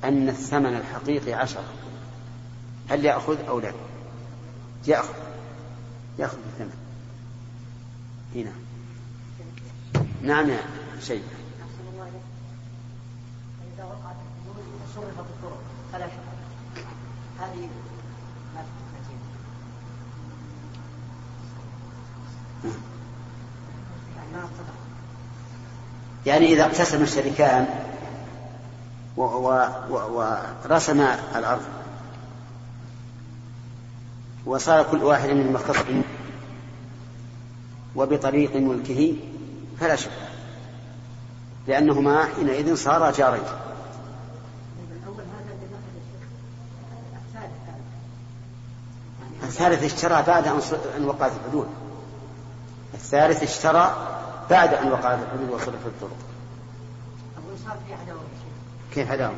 أن 0.03 0.29
الثمن 0.29 0.75
الحقيقي 0.75 1.33
عشرة. 1.33 1.63
هل 2.89 3.05
يأخذ 3.05 3.45
أو 3.47 3.59
لا؟ 3.59 3.71
يأخذ. 4.87 5.13
يأخذ 6.19 6.37
بالثمن. 6.37 6.77
هنا 8.35 8.51
نعم. 10.21 10.49
يا 10.49 10.59
إذا 13.77 13.83
وقعت 13.83 14.15
صرفت 14.95 15.19
الطرق 15.19 15.61
فلا 15.93 16.05
هذه 17.39 17.69
يعني 26.25 26.53
إذا 26.53 26.65
اقتسم 26.65 27.03
الشريكان 27.03 27.67
ورسم 29.17 31.01
الأرض 31.35 31.61
وصار 34.45 34.83
كل 34.91 35.03
واحد 35.03 35.29
من 35.29 35.53
مختص 35.53 35.83
وبطريق 37.95 38.55
ملكه 38.55 39.15
فلا 39.79 39.95
شك 39.95 40.11
لأنهما 41.67 42.25
حينئذ 42.25 42.75
صارا 42.75 43.11
جارين. 43.11 43.43
الثالث 49.43 49.83
اشترى 49.83 50.23
بعد 50.27 50.47
أن 50.97 51.05
وقعت 51.05 51.31
الحدود. 51.31 51.67
الثالث 52.97 53.43
اشترى 53.43 53.95
بعد 54.49 54.73
أن 54.73 54.91
وقعت 54.91 55.19
الحدود 55.23 55.49
وصلت 55.49 55.85
الطرق 55.85 56.17
كيف 58.93 59.11
عداوة؟ 59.11 59.35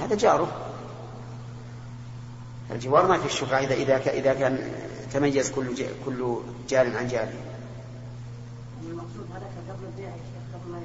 هذا 0.00 0.14
جاره 0.14 0.48
الجوار 2.70 3.06
ما 3.06 3.18
في 3.18 3.26
الشفعة 3.26 3.58
إذا 3.58 3.74
إذا 3.74 3.96
إذا 3.96 4.34
كان 4.34 4.72
تميز 5.12 5.50
كل 5.50 5.86
كل 6.06 6.36
جار 6.68 6.96
عن 6.96 7.08
جار. 7.08 7.28
المقصود 8.82 9.26
هذا 9.34 9.46
قبل 9.68 9.86
البيع 9.86 10.10
قبل 10.54 10.72
ما 10.72 10.80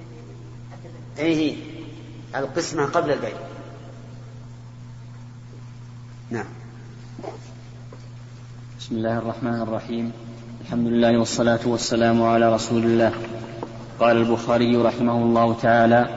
أي 1.19 1.35
هي 1.35 1.55
القسمة 2.35 2.85
قبل 2.85 3.11
البيع. 3.11 3.37
نعم. 6.29 6.45
بسم 8.79 8.95
الله 8.95 9.17
الرحمن 9.17 9.61
الرحيم 9.61 10.11
الحمد 10.63 10.87
لله 10.87 11.17
والصلاة 11.17 11.59
والسلام 11.65 12.23
على 12.23 12.53
رسول 12.53 12.83
الله. 12.83 13.11
قال 13.99 14.17
البخاري 14.17 14.75
رحمه 14.75 15.13
الله 15.13 15.53
تعالى 15.53 16.07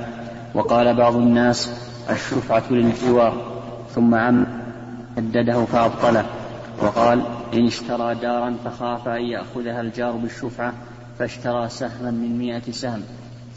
وقال 0.54 0.96
بعض 0.96 1.16
الناس 1.16 1.70
الشفعة 2.10 2.62
للجوار 2.70 3.34
ثم 3.94 4.14
عم 4.14 4.46
هدده 5.16 5.64
فأبطله. 5.64 6.26
وقال 6.82 7.22
إن 7.54 7.66
اشترى 7.66 8.14
دارا 8.14 8.56
فخاف 8.64 9.08
أن 9.08 9.22
يأخذها 9.22 9.80
الجار 9.80 10.12
بالشفعة 10.12 10.72
فاشترى 11.18 11.68
سهما 11.68 12.10
من 12.10 12.38
مئة 12.38 12.72
سهم. 12.72 13.02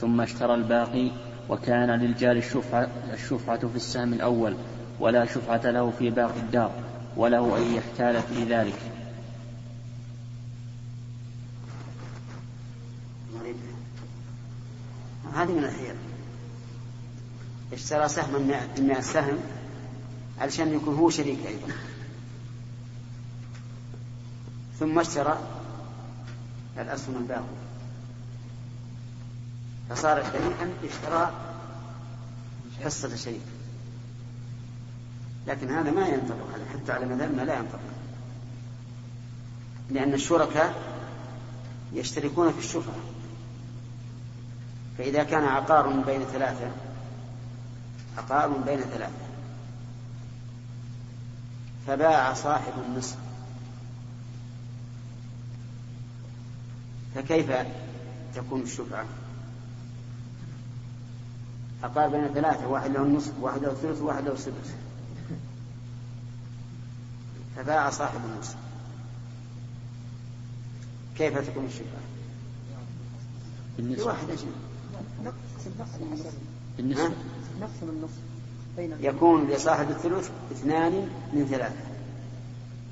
ثم 0.01 0.21
اشترى 0.21 0.53
الباقي 0.55 1.11
وكان 1.49 1.89
للجار 1.89 2.35
الشفعة, 2.35 2.87
الشفعة 3.13 3.59
في 3.59 3.75
السهم 3.75 4.13
الأول 4.13 4.53
ولا 4.99 5.25
شفعة 5.25 5.71
له 5.71 5.91
في 5.99 6.09
باقي 6.09 6.39
الدار 6.39 6.71
وله 7.17 7.57
أن 7.57 7.73
يحتال 7.73 8.21
في 8.21 8.43
ذلك. 8.43 8.98
هذه 15.39 15.51
من 15.51 15.63
الحيل 15.63 15.95
اشترى 17.73 18.09
سهما 18.09 18.39
من 18.77 18.87
مئة 18.87 19.01
سهم 19.01 19.37
علشان 20.39 20.73
يكون 20.73 20.95
هو 20.95 21.09
شريك 21.09 21.45
أيضا. 21.47 21.67
ثم 24.79 24.99
اشترى 24.99 25.39
الأسهم 26.77 27.15
الباقي 27.15 27.43
فصار 29.89 30.23
شريكا 30.23 30.73
اشترى 30.83 31.31
حصة 32.83 33.13
الشريك 33.13 33.41
لكن 35.47 35.69
هذا 35.69 35.91
ما 35.91 36.07
ينطبق 36.07 36.53
عليه 36.53 36.65
حتى 36.65 36.91
على 36.91 37.05
مذهبنا 37.05 37.41
لا 37.41 37.55
ينطبق. 37.57 37.79
لأن 39.89 40.13
الشركاء 40.13 40.75
يشتركون 41.93 42.51
في 42.51 42.59
الشفعة 42.59 43.08
فإذا 44.99 45.23
كان 45.23 45.43
عقار 45.43 45.89
بين 45.89 46.23
ثلاثة 46.23 46.71
عقار 48.17 48.47
بين 48.47 48.79
ثلاثة. 48.79 49.29
فباع 51.87 52.33
صاحب 52.33 52.73
النصف. 52.87 53.17
فكيف 57.15 57.51
تكون 58.35 58.61
الشفعة 58.61 59.05
عقار 61.83 62.09
بين 62.09 62.27
ثلاثة 62.27 62.67
واحد 62.67 62.91
له 62.91 63.01
النصف 63.03 63.31
واحد 63.41 63.61
له 63.61 63.71
الثلث 63.71 64.01
وواحد 64.01 64.25
له 64.25 64.33
السدس 64.33 64.73
فباع 67.55 67.89
صاحب 67.89 68.19
النصف. 68.25 68.55
كيف 71.17 71.37
تكون 71.49 71.65
الشفعة؟ 71.65 72.01
بالنسبة 73.77 74.05
واحد 74.05 74.29
أجنبي 74.29 74.68
بالنسبة 76.77 77.11
نقسم 77.61 77.89
النصف 77.89 78.19
بين 78.77 78.93
يكون 78.99 79.47
لصاحب 79.47 79.89
الثلث 79.89 80.29
اثنان 80.51 81.09
من 81.33 81.45
ثلاثة. 81.45 81.89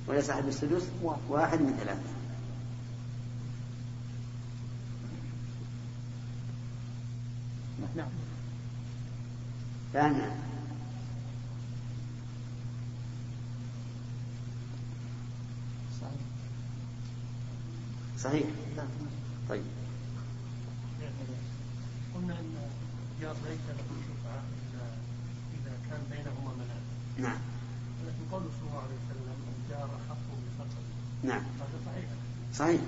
ولصاحب 0.08 0.48
السدس 0.48 0.88
واحد. 1.30 1.62
من 1.62 1.78
ثلاثة. 1.84 2.18
نعم. 7.96 8.08
فهمنا 9.94 10.32
صحيح. 16.02 16.12
صحيح. 18.20 18.48
نعم. 18.78 18.88
طيب 19.50 19.64
قلنا 22.16 22.34
ان 22.40 22.56
الجار 23.18 23.36
ليس 23.50 23.60
له 23.68 23.84
شفعه 24.08 24.42
الا 24.62 24.86
اذا 25.54 25.74
كان 25.90 26.02
بينهما 26.12 26.54
منافع 26.54 26.82
نعم. 27.18 27.40
ولكن 28.04 28.32
قوله 28.32 28.46
صلى 28.60 28.70
الله 28.70 28.82
عليه 28.82 28.98
وسلم 29.06 29.38
الجار 29.66 29.86
احق 29.86 30.18
بفقر 30.46 30.82
نعم. 31.24 31.42
هذا 31.60 31.80
صحيح. 31.86 32.10
صحيح 32.54 32.82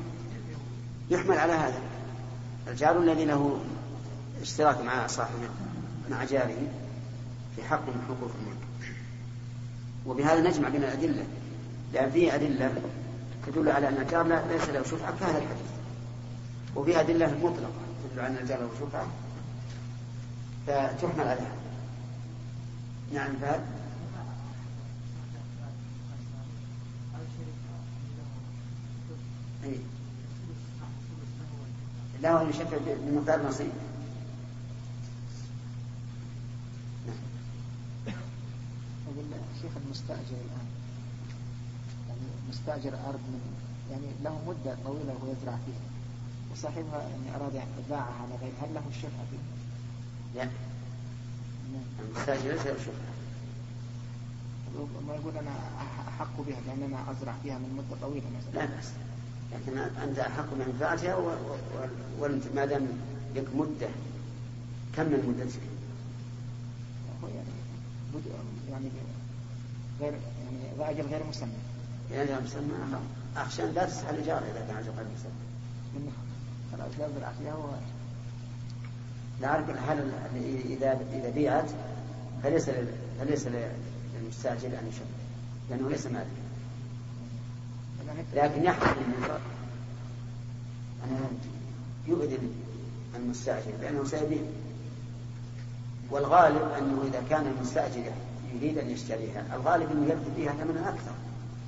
يحمل 1.10 1.38
على 1.38 1.54
هذا. 1.54 1.82
الجار 2.68 3.00
الذي 3.00 3.26
له 3.26 3.60
اشتراك 4.42 4.82
مع 4.82 5.08
صاحبه 5.08 5.50
مع 6.10 6.24
جاره 6.24 6.68
في 7.56 7.64
حق 7.64 7.88
من 7.88 8.02
حقوق 8.08 8.32
الملك. 8.42 8.94
وبهذا 10.06 10.50
نجمع 10.50 10.70
بين 10.70 10.84
الأدلة 10.84 11.26
لأن 11.94 12.12
فيه 12.12 12.36
أدلة 12.36 12.82
تدل 13.48 13.70
على 13.70 13.88
أن 13.88 13.98
الجار 14.02 14.28
ليس 14.28 14.70
له 14.70 14.84
شفعة 14.84 15.20
كهذا 15.20 15.38
الحديث. 15.38 15.70
وفيه 16.76 17.00
أدلة 17.00 17.28
مطلقة 17.28 17.72
تدل 18.12 18.20
على 18.20 18.28
أن 18.28 18.38
الجار 18.38 18.60
له 18.60 18.70
شفعة. 18.80 19.08
فتحمل 20.68 21.20
على 21.28 21.30
هذا 21.30 21.52
نعم 23.14 23.36
فهد؟ 23.42 23.62
أي. 29.64 29.76
لا 32.22 32.32
هو 32.32 32.50
يشفع 32.50 32.78
بمقدار 32.88 33.48
نصيب. 33.48 33.72
أقول 39.08 39.26
الشيخ 39.56 39.72
المستأجر 39.86 40.20
الآن. 40.32 40.68
يعني 42.10 42.20
مستأجر 42.50 42.94
أرض 43.08 43.20
من 43.20 43.42
يعني 43.92 44.06
له 44.24 44.42
مدة 44.48 44.78
طويلة 44.86 45.14
وهو 45.14 45.32
يزرع 45.32 45.58
فيها. 45.66 45.90
وصاحبها 46.54 47.02
يعني 47.10 47.36
أراد 47.36 47.54
يعني 47.54 47.70
باعها 47.90 48.14
على 48.24 48.36
غير 48.42 48.52
هل 48.62 48.74
له 48.74 48.82
الشفعة 48.90 49.26
فيه؟ 49.32 49.69
لا 50.36 50.44
نعم. 50.44 51.84
المستاجر 52.06 52.52
ليس 52.52 52.62
شفعة 52.62 53.10
ما 55.08 55.16
يقول 55.16 55.38
أنا 55.38 55.52
أح- 55.52 56.08
أحق 56.08 56.42
بها 56.48 56.58
لأن 56.68 56.84
أنا 56.84 57.12
أزرع 57.12 57.34
فيها 57.44 57.58
من 57.58 57.76
مدة 57.78 58.02
طويلة 58.02 58.26
مثلا. 58.38 58.60
لا 58.60 58.66
بأس. 58.76 58.90
لكن 59.54 59.78
أنت 59.78 60.20
أحق 60.20 60.46
بمنفعتها 60.54 61.16
و- 61.16 61.28
و- 61.30 62.20
وأنت 62.20 62.44
ما 62.56 62.66
دام 62.66 62.88
لك 63.36 63.56
مدة. 63.56 63.90
كمل 64.96 65.24
مدتك 65.28 65.60
هو 67.24 67.28
يعني 67.28 67.48
يعني 68.72 68.90
غير 70.02 70.14
يعني 70.14 70.78
بأجل 70.78 71.10
غير 71.10 71.24
مسمى. 71.30 71.52
يعني 72.12 72.30
يا 72.32 72.40
مسمى. 72.40 73.00
أخشى 73.38 73.64
أن 73.64 73.72
لا 73.74 73.86
تسحل 73.86 74.16
الإجارة 74.16 74.40
إذا 74.46 74.66
كان 74.68 74.76
غير 74.84 75.06
مسمى. 75.16 75.32
من 75.96 76.12
خلاص 76.72 76.92
لا 77.00 77.06
يزرع 77.08 77.32
فيها 77.40 77.54
أعرف 79.44 79.70
هل 79.70 80.12
إذا 80.70 81.00
إذا 81.14 81.30
بيعت 81.30 81.70
فليس 82.44 82.70
فليس 83.20 83.48
للمستأجر 83.48 84.68
أن 84.68 84.88
يشفع 84.88 85.06
لأنه 85.70 85.90
ليس 85.90 86.08
مالك. 86.08 86.28
لكن 88.36 88.64
يحصل 88.64 88.86
من 88.86 89.40
أنه 91.04 91.30
يؤذن 92.08 92.52
المستأجر 93.16 93.72
لأنه 93.82 94.04
سيبيع. 94.04 94.42
والغالب 96.12 96.62
أنه 96.62 97.04
إذا 97.08 97.24
كان 97.30 97.54
المستأجر 97.58 98.12
يريد 98.56 98.78
أن 98.78 98.90
يشتريها 98.90 99.56
الغالب 99.56 99.92
أنه 99.92 100.06
يرفض 100.06 100.34
فيها 100.36 100.52
ثمنا 100.52 100.90
أكثر. 100.90 101.12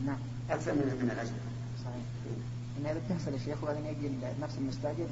نعم. 0.05 0.17
أكثر 0.49 0.73
من 0.73 0.99
من 1.01 1.11
الأجل 1.11 1.31
صحيح. 1.83 2.03
إن 2.79 2.85
هذا 2.85 2.99
بتحصل 3.07 3.33
يا 3.33 3.37
شيخ 3.37 3.63
وبعدين 3.63 3.85
يجي 3.85 4.09
نفس 4.41 4.57
المستأجر 4.57 5.05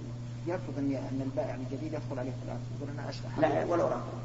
يرفض 0.47 0.77
أن 0.77 0.91
أن 0.91 1.21
البائع 1.21 1.55
الجديد 1.55 1.93
يدخل 1.93 2.19
عليه 2.19 2.31
في 2.31 2.45
الأرض 2.45 2.59
يقول 2.77 2.89
أنا 2.93 3.09
اشرح 3.09 3.39
لا. 3.39 3.65
ولو 3.65 3.87
رفض 3.87 4.19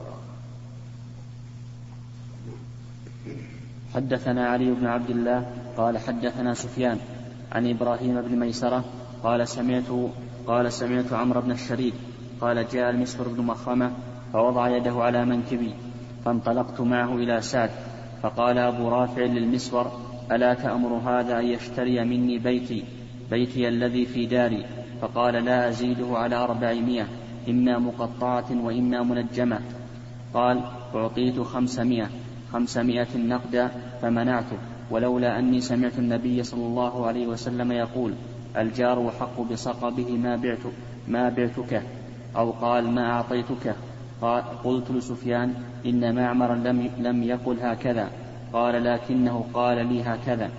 حدثنا 3.94 4.48
علي 4.48 4.70
بن 4.70 4.86
عبد 4.86 5.10
الله 5.10 5.46
قال 5.76 5.98
حدثنا 5.98 6.54
سفيان 6.54 6.98
عن 7.52 7.70
إبراهيم 7.70 8.20
بن 8.20 8.38
ميسرة 8.38 8.84
قال 9.22 9.48
سمعت 9.48 9.90
قال 10.46 10.72
سمعت 10.72 11.12
عمرو 11.12 11.40
بن 11.40 11.50
الشريد 11.50 11.94
قال 12.40 12.68
جاء 12.68 12.90
المسفر 12.90 13.28
بن 13.28 13.42
مخرمة 13.42 13.92
فوضع 14.32 14.68
يده 14.68 14.92
على 14.92 15.24
منكبي 15.24 15.74
فانطلقت 16.24 16.80
معه 16.80 17.14
إلى 17.14 17.42
سعد 17.42 17.70
فقال 18.22 18.58
أبو 18.58 18.88
رافع 18.88 19.22
للمسور 19.22 19.92
ألا 20.32 20.54
تأمر 20.54 20.92
هذا 21.10 21.38
أن 21.38 21.44
يشتري 21.44 22.04
مني 22.04 22.38
بيتي؟ 22.38 22.84
بيتي 23.30 23.68
الذي 23.68 24.06
في 24.06 24.26
داري. 24.26 24.64
فقال 25.04 25.34
لا 25.34 25.68
أزيده 25.68 26.18
على 26.18 26.36
اربعمائه 26.36 27.06
إما 27.48 27.78
مقطعة 27.78 28.64
وإما 28.64 29.02
منجمة. 29.02 29.60
قال 30.34 30.60
أعطيت 30.94 31.40
خمسمائة 31.40 32.08
خمسمائة 32.52 33.16
نقدا 33.16 33.70
فمنعته 34.02 34.56
ولولا 34.90 35.38
أني 35.38 35.60
سمعت 35.60 35.98
النبي 35.98 36.42
صلى 36.42 36.66
الله 36.66 37.06
عليه 37.06 37.26
وسلم 37.26 37.72
يقول 37.72 38.14
الجار 38.56 39.12
حق 39.20 39.40
بصقبه 39.40 40.10
ما 40.10 40.36
بعت 40.36 40.64
ما 41.08 41.28
بعتك 41.28 41.82
أو 42.36 42.50
قال 42.50 42.90
ما 42.90 43.10
أعطيتك. 43.10 43.74
قال 44.22 44.42
قلت 44.64 44.90
لسفيان 44.90 45.54
إن 45.86 46.14
معمرا 46.14 46.54
لم 46.54 46.90
لم 46.98 47.22
يقل 47.22 47.56
هكذا. 47.60 48.10
قال 48.52 48.84
لكنه 48.84 49.44
قال 49.54 49.86
لي 49.86 50.02
هكذا. 50.02 50.50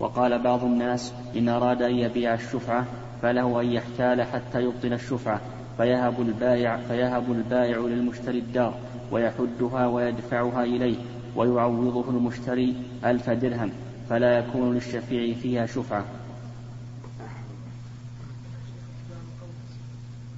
وقال 0.00 0.38
بعض 0.38 0.64
الناس 0.64 1.12
إن 1.36 1.48
أراد 1.48 1.82
أن 1.82 1.94
يبيع 1.94 2.34
الشفعة 2.34 2.86
فله 3.24 3.60
أن 3.60 3.66
يحتال 3.72 4.22
حتى 4.22 4.60
يبطل 4.62 4.92
الشفعة 4.92 5.40
فيهب 5.76 6.20
البائع 6.20 6.76
فيهب 6.88 7.32
البائع 7.32 7.76
للمشتري 7.78 8.38
الدار 8.38 8.74
ويحدها 9.10 9.86
ويدفعها 9.86 10.62
إليه 10.64 10.96
ويعوضه 11.36 12.10
المشتري 12.10 12.76
ألف 13.04 13.30
درهم 13.30 13.70
فلا 14.10 14.38
يكون 14.38 14.74
للشفيع 14.74 15.34
فيها 15.34 15.66
شفعة. 15.66 16.04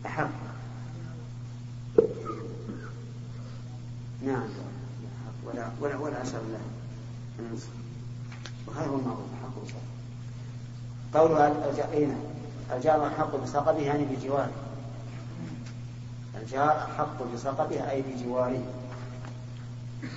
أحق 0.06 0.30
نعم. 4.26 4.42
ولا 5.46 5.68
ولا 5.80 5.96
ولا 5.96 6.22
أثر 6.22 6.38
له 6.38 6.60
وهذا 8.66 8.86
هو 8.86 8.96
المعروف 8.98 9.26
حق 9.42 9.62
بصقبه 9.62 9.80
قوله 11.14 11.46
الج- 11.70 11.92
إيه 11.92 12.06
نعم. 12.06 12.35
الجار 12.72 13.10
حق 13.10 13.36
بصقبه 13.36 13.78
يعني 13.78 14.04
بجواره. 14.04 14.52
الجار 16.42 16.86
حق 16.98 17.22
بصقبه 17.34 17.90
أي 17.90 18.02
بجواره. 18.02 18.62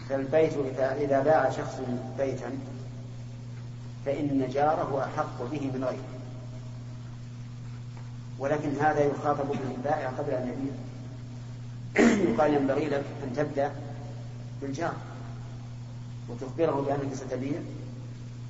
فالبيت 0.10 0.54
إذا 0.80 1.20
باع 1.20 1.50
شخص 1.50 1.82
بيتا 2.18 2.52
فإن 4.06 4.50
جاره 4.54 5.04
أحق 5.04 5.44
به 5.52 5.72
من 5.74 5.84
غيره. 5.84 6.04
ولكن 8.40 8.70
هذا 8.82 9.00
يخاطب 9.00 9.48
به 9.48 9.76
البائع 9.76 10.10
قبل 10.10 10.32
أن 10.32 10.48
يبيع. 10.48 10.74
يقال 12.34 12.54
ينبغي 12.54 12.86
لك 12.90 13.04
أن 13.24 13.34
تبدأ 13.36 13.72
بالجار. 14.62 14.94
وتخبره 16.30 16.82
بأنك 16.88 17.14
ستبيع. 17.14 17.60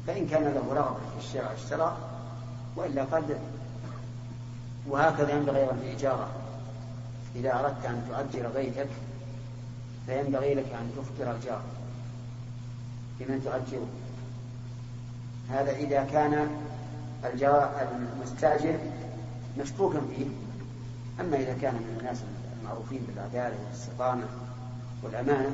فإن 0.08 0.28
كان 0.28 0.44
له 0.44 0.74
رغبة 0.74 1.00
في 1.20 1.28
الشراء 1.28 1.54
اشترى 1.54 1.98
وإلا 2.76 3.04
قد 3.04 3.38
وهكذا 4.88 5.32
ينبغي 5.32 5.60
أيضا 5.60 5.72
الإجارة. 5.72 6.30
إذا 7.36 7.60
أردت 7.60 7.86
أن 7.86 8.04
تؤجر 8.10 8.48
بيتك 8.48 8.88
فينبغي 10.06 10.54
لك 10.54 10.65
أن 10.74 10.92
تخبر 10.98 11.32
الجار 11.32 11.62
بمن 13.20 13.44
تؤجره. 13.44 13.88
هذا 15.50 15.72
إذا 15.72 16.04
كان 16.04 16.50
الجار 17.26 17.88
المستأجر 17.92 18.78
مشكوكا 19.60 20.02
فيه. 20.15 20.26
أما 21.20 21.38
إذا 21.38 21.58
كان 21.62 21.74
من 21.74 21.98
الناس 22.00 22.18
المعروفين 22.62 23.02
بالعدالة 23.08 23.56
والاستقامة 23.65 24.24
والأمانة 25.04 25.52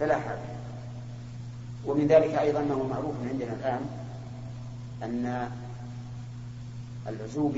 فلا 0.00 0.14
حاجة 0.14 0.54
ومن 1.86 2.06
ذلك 2.06 2.38
أيضا 2.38 2.60
ما 2.60 2.74
هو 2.74 2.86
معروف 2.86 3.14
عندنا 3.30 3.52
الآن 3.52 3.80
أن 5.02 5.50
العزوب 7.08 7.56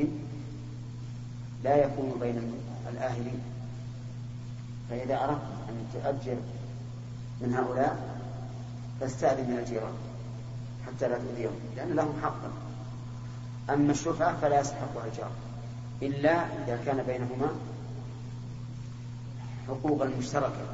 لا 1.66 1.76
يكون 1.76 2.16
بين 2.20 2.52
الآهلين. 2.92 3.40
فإذا 4.90 5.24
أردت 5.24 5.40
أن 5.68 5.86
تؤجر 5.92 6.36
من 7.40 7.54
هؤلاء 7.54 8.20
فاستأذن 9.00 9.50
من 9.50 9.58
الجيران 9.58 9.94
حتى 10.86 11.08
لا 11.08 11.18
تؤذيهم 11.18 11.56
لأن 11.76 11.96
لهم 11.96 12.20
حقا 12.22 12.50
أما 13.70 13.92
الشفعة 13.92 14.36
فلا 14.40 14.60
يستحقها 14.60 15.06
الجار 15.06 15.30
إلا 16.02 16.44
إذا 16.64 16.82
كان 16.86 17.02
بينهما 17.06 17.50
حقوقا 19.68 20.10
مشتركة 20.18 20.66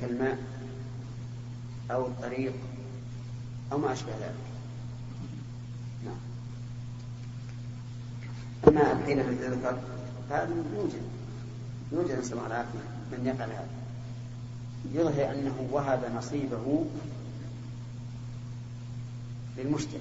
كالماء 0.00 0.38
أو 1.90 2.06
الطريق 2.06 2.54
أو 3.72 3.78
ما 3.78 3.92
أشبه 3.92 4.12
ذلك 4.12 4.34
نعم 6.04 6.18
أما 8.68 8.92
الحين 8.92 9.20
الذي 9.20 9.46
ذكر 9.46 9.78
فهذا 10.30 10.54
يوجد 10.74 11.02
يوجد 11.92 12.18
نسأل 12.18 12.32
الله 12.32 12.46
العافية 12.46 12.78
من 13.12 13.26
يفعل 13.26 13.50
هذا. 13.50 13.68
يظهر 14.94 15.30
أنه 15.34 15.68
وهب 15.72 16.04
نصيبه 16.16 16.84
للمشتري 19.58 20.00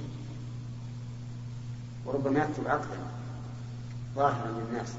وربما 2.05 2.39
يكتب 2.39 2.67
عقدا 2.67 2.97
ظاهرا 4.15 4.51
للناس 4.51 4.93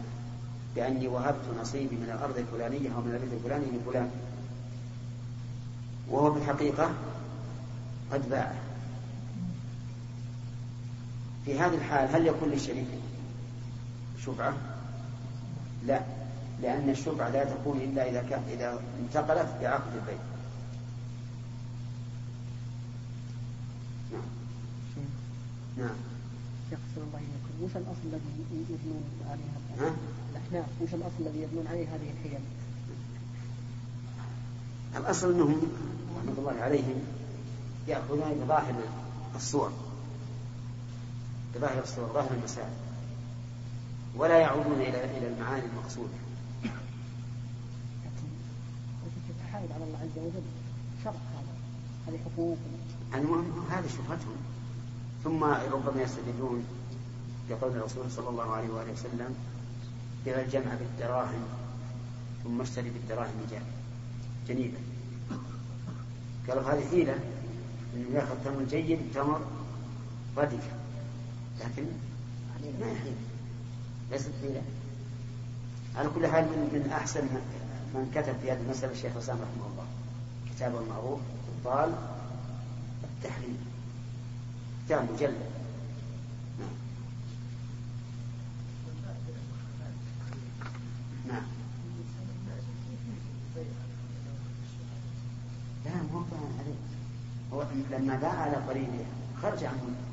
بأني 0.77 1.09
وهبت 1.09 1.45
نصيبي 1.61 1.97
من 1.97 2.11
الأرض 2.15 2.39
الفلانية 2.39 2.95
أو 2.97 3.01
من 3.01 3.15
البيت 3.15 3.33
الفلاني 3.33 3.65
لفلان. 3.65 4.11
وهو 6.11 6.33
في 6.33 6.39
الحقيقة 6.39 6.91
قد 8.13 8.31
باعه 8.31 8.55
في 11.45 11.59
هذه 11.59 11.75
الحال 11.75 12.09
هل 12.09 12.27
يكون 12.27 12.49
للشريك 12.49 12.87
شفعة؟ 14.27 14.55
لا 15.87 16.01
لأن 16.63 16.91
الشفعة 16.91 17.29
لا 17.29 17.45
تكون 17.45 17.77
إلا 17.81 18.11
إذا 18.11 18.23
كان 18.31 18.43
إذا 18.49 18.81
انتقلت 19.01 19.49
بعقد 19.61 19.95
البيع. 19.95 20.19
نعم. 24.13 24.23
نعم. 25.79 25.97
شيخ 26.71 26.79
الله 26.97 27.19
إليكم 27.19 27.65
وش 27.65 27.77
الأصل 27.77 28.01
الذي 28.05 28.65
يبنون 28.71 29.05
عليه 29.31 29.45
الأحناف 30.31 30.67
وش 30.83 30.95
الأصل 30.95 31.21
الذي 31.21 31.43
يبنون 31.43 31.67
عليه 31.67 31.87
هذه 31.89 32.11
الحيل؟ 32.11 32.41
الأصل 34.97 35.33
أنهم 35.33 35.63
رحمة 36.19 36.39
الله 36.39 36.63
عليهم 36.63 37.03
يأخذون 37.89 38.45
بظاهر 38.45 38.75
الصور 39.37 39.73
بظاهر 41.55 41.83
الصور 41.83 42.07
ظاهر 42.15 42.31
المسائل 42.31 42.86
ولا 44.17 44.39
يعودون 44.39 44.81
إلى 44.81 45.05
إلى 45.05 45.29
المعاني 45.29 45.63
المقصودة. 45.73 46.19
تحايل 49.47 49.73
على 49.73 49.85
الله 49.85 49.99
عز 49.99 50.19
وجل 50.19 50.43
شرع 51.05 51.13
هذا. 51.13 51.53
هذه 52.09 52.19
حقوق 52.25 52.59
المهم 53.15 53.67
هذه 53.71 53.87
شبهتهم. 53.87 54.37
ثم 55.25 55.45
ربما 55.45 56.03
يستدلون 56.03 56.65
بقول 57.51 57.71
الرسول 57.71 58.11
صلى 58.11 58.29
الله 58.29 58.53
عليه 58.55 58.69
وآله 58.69 58.93
وسلم 58.93 59.35
بغى 60.27 60.43
الجمع 60.43 60.75
بالدراهم 60.75 61.45
ثم 62.45 62.61
اشتري 62.61 62.91
بالدراهم 62.91 63.47
جنيبا 64.49 64.79
قالوا 66.49 66.63
هذه 66.63 66.89
حيلة 66.91 67.19
إنه 67.95 68.07
يأخذ 68.15 68.35
تمر 68.45 68.63
جيد 68.71 68.99
تمر 69.15 69.41
رديء 70.37 70.61
لكن 71.61 71.85
ما 72.81 72.87
هي 72.87 72.99
حيلة؟ 72.99 73.26
ليست 74.11 74.31
حيلة 74.43 74.63
على 75.97 76.09
كل 76.09 76.27
حال 76.27 76.45
من, 76.45 76.91
أحسن 76.93 77.25
من 77.95 78.11
كتب 78.15 78.35
في 78.43 78.53
هذه 78.53 78.61
المسألة 78.61 78.93
الشيخ 78.93 79.13
حسام 79.13 79.37
رحمه 79.37 79.67
الله. 79.73 79.87
كتابه 80.51 80.81
المعروف 80.81 81.21
ابطال 81.59 81.95
التحريم. 83.05 83.59
كتاب 84.87 85.13
مجلد. 85.13 85.35
نعم. 86.59 86.69
نعم. 91.29 91.43
لا 95.85 96.03
مو 96.13 96.25
عليه 96.59 96.75
هو 97.53 97.67
لما 97.91 98.17
باع 98.17 98.33
على 98.33 98.57
قريبه 98.57 99.05
خرج 99.43 99.65
عنه 99.65 99.83
من 99.83 100.07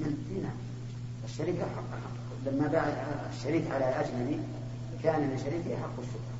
نعم 0.00 0.56
الشريك 1.24 1.56
لما 2.46 2.66
باع 2.66 2.82
الشريك 3.32 3.70
على 3.70 3.88
الأجنبي 3.88 4.40
كان 5.02 5.34
لشريكه 5.34 5.76
حق 5.82 5.98
الشكر. 5.98 6.38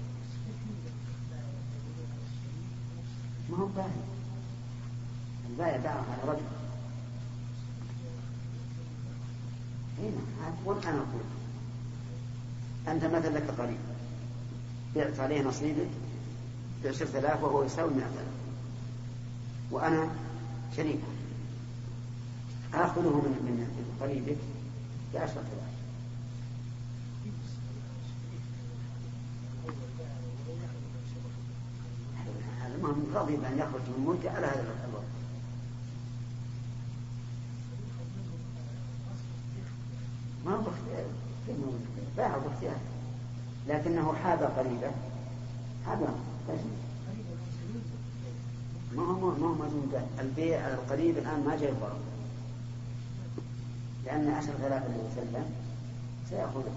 ما 3.51 3.57
هو 3.57 3.67
باهي 3.67 3.87
البائع 5.51 5.77
باعه 5.77 6.05
على 6.13 6.33
رجل. 6.33 6.43
هنا 9.99 10.55
وأنا 10.65 10.99
أقول 10.99 11.23
أنت 12.89 13.05
مثلا 13.05 13.39
لك 13.39 13.51
قريب 13.59 13.79
بعت 14.97 15.21
عليه 15.21 15.43
نصيبك 15.43 15.89
بعشرة 16.85 17.19
آلاف 17.19 17.43
وهو 17.43 17.65
يساوي 17.65 17.95
مئة 17.95 18.25
وأنا 19.71 20.09
شريك 20.77 21.01
آخذه 22.75 23.01
من 23.01 23.55
من 23.79 23.97
قريبك 24.01 24.37
بعشرة 25.15 25.41
آلاف 25.41 25.79
المهم 32.77 33.07
رضي 33.15 33.37
بأن 33.37 33.59
يخرج 33.59 33.81
من 33.81 34.05
ملكه 34.07 34.37
على 34.37 34.47
هذا 34.47 34.61
الوضع 34.89 35.09
ما 40.47 40.55
هو 40.55 40.71
باع 42.17 42.39
باختيار 42.39 42.77
لكنه 43.69 44.13
حاب 44.13 44.43
قريبه. 44.43 44.91
هذا 45.87 46.15
ما 48.97 49.03
هو 49.03 49.31
ما 49.31 49.47
هو 49.47 49.55
مجنون. 49.55 50.09
البيع 50.21 50.65
على 50.65 50.75
القريب 50.75 51.19
الآن 51.19 51.45
ما 51.47 51.57
جاء 51.57 51.71
الضرر 51.71 52.08
لأن 54.09 54.29
عشر 54.29 54.67
آلاف 54.67 54.83
الذي 54.87 55.09
سلم 55.17 55.45
سيأخذه. 56.31 56.73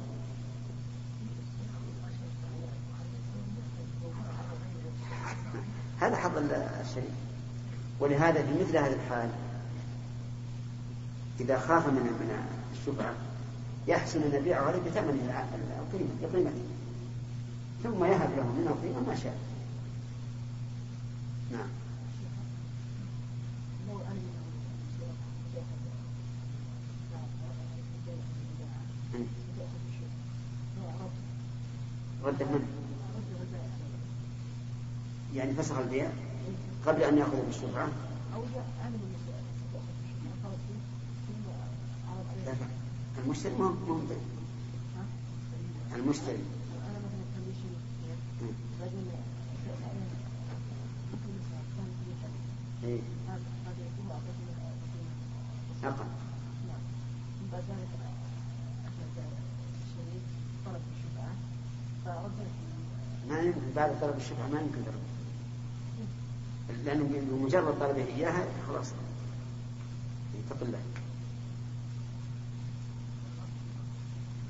هذا 5.99 6.15
حظ 6.15 6.37
الشريك 6.81 7.11
ولهذا 7.99 8.43
في 8.43 8.63
مثل 8.63 8.77
هذه 8.77 8.93
الحال 8.93 9.29
إذا 11.39 11.59
خاف 11.59 11.87
من 11.87 11.93
من 11.93 12.47
الشفعة 12.73 13.13
يحسن 13.87 14.21
أن 14.21 14.35
يبيعه 14.35 14.61
عليه 14.61 14.79
بثمن 14.79 15.33
القيمة 15.79 16.09
بقيمته 16.21 16.63
ثم 17.83 18.05
يهب 18.05 18.29
له 18.37 18.43
من 18.43 18.67
القيمة 18.67 19.09
ما 19.09 19.15
شاء 19.15 19.37
نعم 21.51 21.69
رد 32.23 32.43
من؟ 32.43 32.81
فسخ 35.71 35.79
البيع 35.79 36.09
قبل 36.87 37.03
أن 37.03 37.17
يأخذ 37.17 37.45
بالشفعة 37.45 37.87
المشتري 43.23 43.55
ما 43.55 43.65
هو 43.65 43.99
المشتري. 45.95 46.37
إيه. 52.83 52.99
نقل. 55.83 56.05
طلب 62.05 62.31
ما 63.29 63.39
يمكن 63.39 63.59
بعد 63.75 63.99
طلب 64.01 64.17
الشفعة 64.17 64.47
ما 64.47 64.59
يمكن 64.59 64.81
ضرب 64.85 65.10
بمجرد 67.51 67.79
طلبه 67.79 68.05
إياها 68.05 68.45
خلاص. 68.67 68.87
يتق 70.35 70.57
الله. 70.61 70.79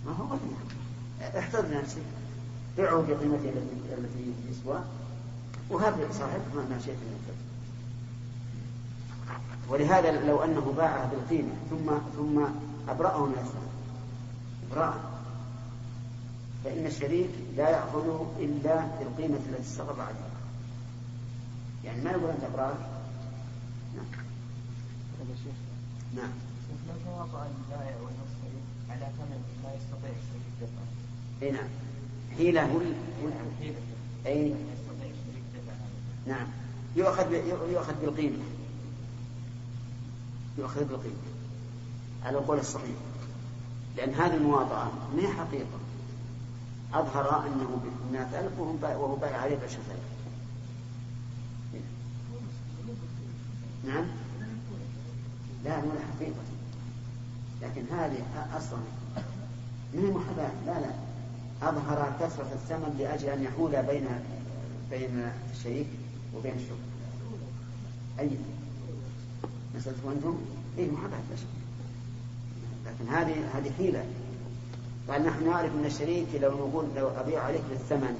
ما 0.05 0.11
هو 0.11 0.25
غني 0.25 1.39
احتض 1.39 1.73
نفسك. 1.73 2.01
بيعه 2.77 3.01
بقيمته 3.01 3.53
التي 3.97 4.33
يسوى. 4.49 4.79
وهب 5.69 6.01
لصاحبك 6.01 6.55
ما 6.55 6.79
شئت 6.85 6.95
من 6.95 7.19
الفضل. 7.19 7.41
ولهذا 9.69 10.25
لو 10.25 10.43
أنه 10.43 10.73
باعه 10.77 11.09
بالقيمة 11.09 11.53
ثم 11.69 11.91
ثم 12.17 12.45
أبرأه 12.89 13.25
من 13.25 13.33
الثمن 13.33 13.71
ابراء 14.71 15.11
فإن 16.63 16.85
الشريك 16.85 17.29
لا 17.57 17.69
ياخذ 17.69 18.25
إلا 18.39 18.87
بالقيمة 18.99 19.37
التي 19.49 19.61
استقر 19.61 20.01
عليها 20.01 20.30
يعني 21.85 22.03
ما 22.03 22.11
يقول 22.11 22.29
أنت 22.29 22.43
ابرأ 22.43 22.77
نعم. 23.95 24.05
نعم. 26.15 26.31
لو 26.87 26.93
تواطأ 27.05 27.47
البائع 27.47 27.95
والمشتري 27.95 28.61
على 28.89 29.11
ثمن 29.17 29.43
لا 29.63 29.73
يستطيع 29.73 30.11
إي 31.41 31.51
نعم. 31.51 31.67
حيلة 32.37 32.65
هو 32.65 32.79
حيلة. 33.59 33.75
إي. 34.25 34.53
نعم. 36.27 36.47
يؤخذ 36.95 37.33
يؤخذ 37.71 37.93
بالقيمة. 38.01 38.43
يؤخذ 40.57 40.83
بالقيمة. 40.83 41.15
على 42.23 42.37
القول 42.37 42.59
الصحيح. 42.59 42.95
لأن 43.97 44.13
هذه 44.13 44.35
المواطأة 44.35 44.91
ما 45.15 45.21
هي 45.21 45.27
حقيقة. 45.27 45.79
أظهر 46.93 47.47
أنه 47.47 47.81
ب 47.83 48.13
100000 48.13 48.59
وهو 48.83 49.15
بايع 49.15 49.37
عليه 49.37 49.55
ب 49.55 49.63
10000 49.63 49.81
نعم. 53.85 54.05
لا 55.65 55.77
ولا 55.77 55.99
حقيقة. 56.15 56.41
لكن 57.61 57.81
هذه 57.91 58.47
أصلا 58.57 58.79
ما 59.93 60.01
هي 60.01 60.11
محاباة 60.11 60.51
لا 60.65 60.79
لا. 60.79 60.91
أظهر 61.69 62.13
كثرة 62.19 62.51
الثمن 62.53 62.95
لأجل 62.99 63.29
أن 63.29 63.43
يحول 63.43 63.83
بين 63.83 64.05
بين 64.89 65.31
الشريك 65.51 65.87
وبين 66.35 66.53
الشغل 66.55 66.77
أي 68.19 68.29
مسألة 69.75 70.11
أنتم 70.15 70.37
إيه 70.77 70.91
محاباة 70.91 71.17
لا 71.29 71.35
شك 71.35 71.61
لكن 72.85 73.13
هذه 73.13 73.57
هذه 73.57 73.71
حيلة. 73.77 74.05
قال 75.09 75.23
نحن 75.25 75.45
نعرف 75.45 75.71
أن 75.75 75.85
الشريك 75.85 76.27
لو 76.41 76.67
نقول 76.67 76.85
لو 76.95 77.07
أبيع 77.07 77.43
عليك 77.43 77.61
بالثمن 77.69 78.19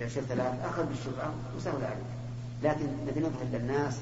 بعشرة 0.00 0.32
آلاف 0.32 0.64
أخذ 0.64 0.86
بالشفعة 0.86 1.34
وسهل 1.56 1.84
عليك. 1.84 2.13
لكن 2.64 2.86
نبي 3.08 3.20
نظهر 3.20 3.46
للناس 3.52 4.00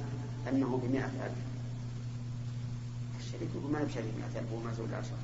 أنه 0.53 0.81
بمئة 0.85 1.05
ألف. 1.05 1.43
الشريك 3.21 3.49
يقول 3.57 3.73
ما 3.73 3.85
بشريك 3.85 4.13
مئة 4.19 4.41
ألف 4.41 4.53
وما 4.53 4.73
زول 4.73 4.89
العشرة 4.89 5.17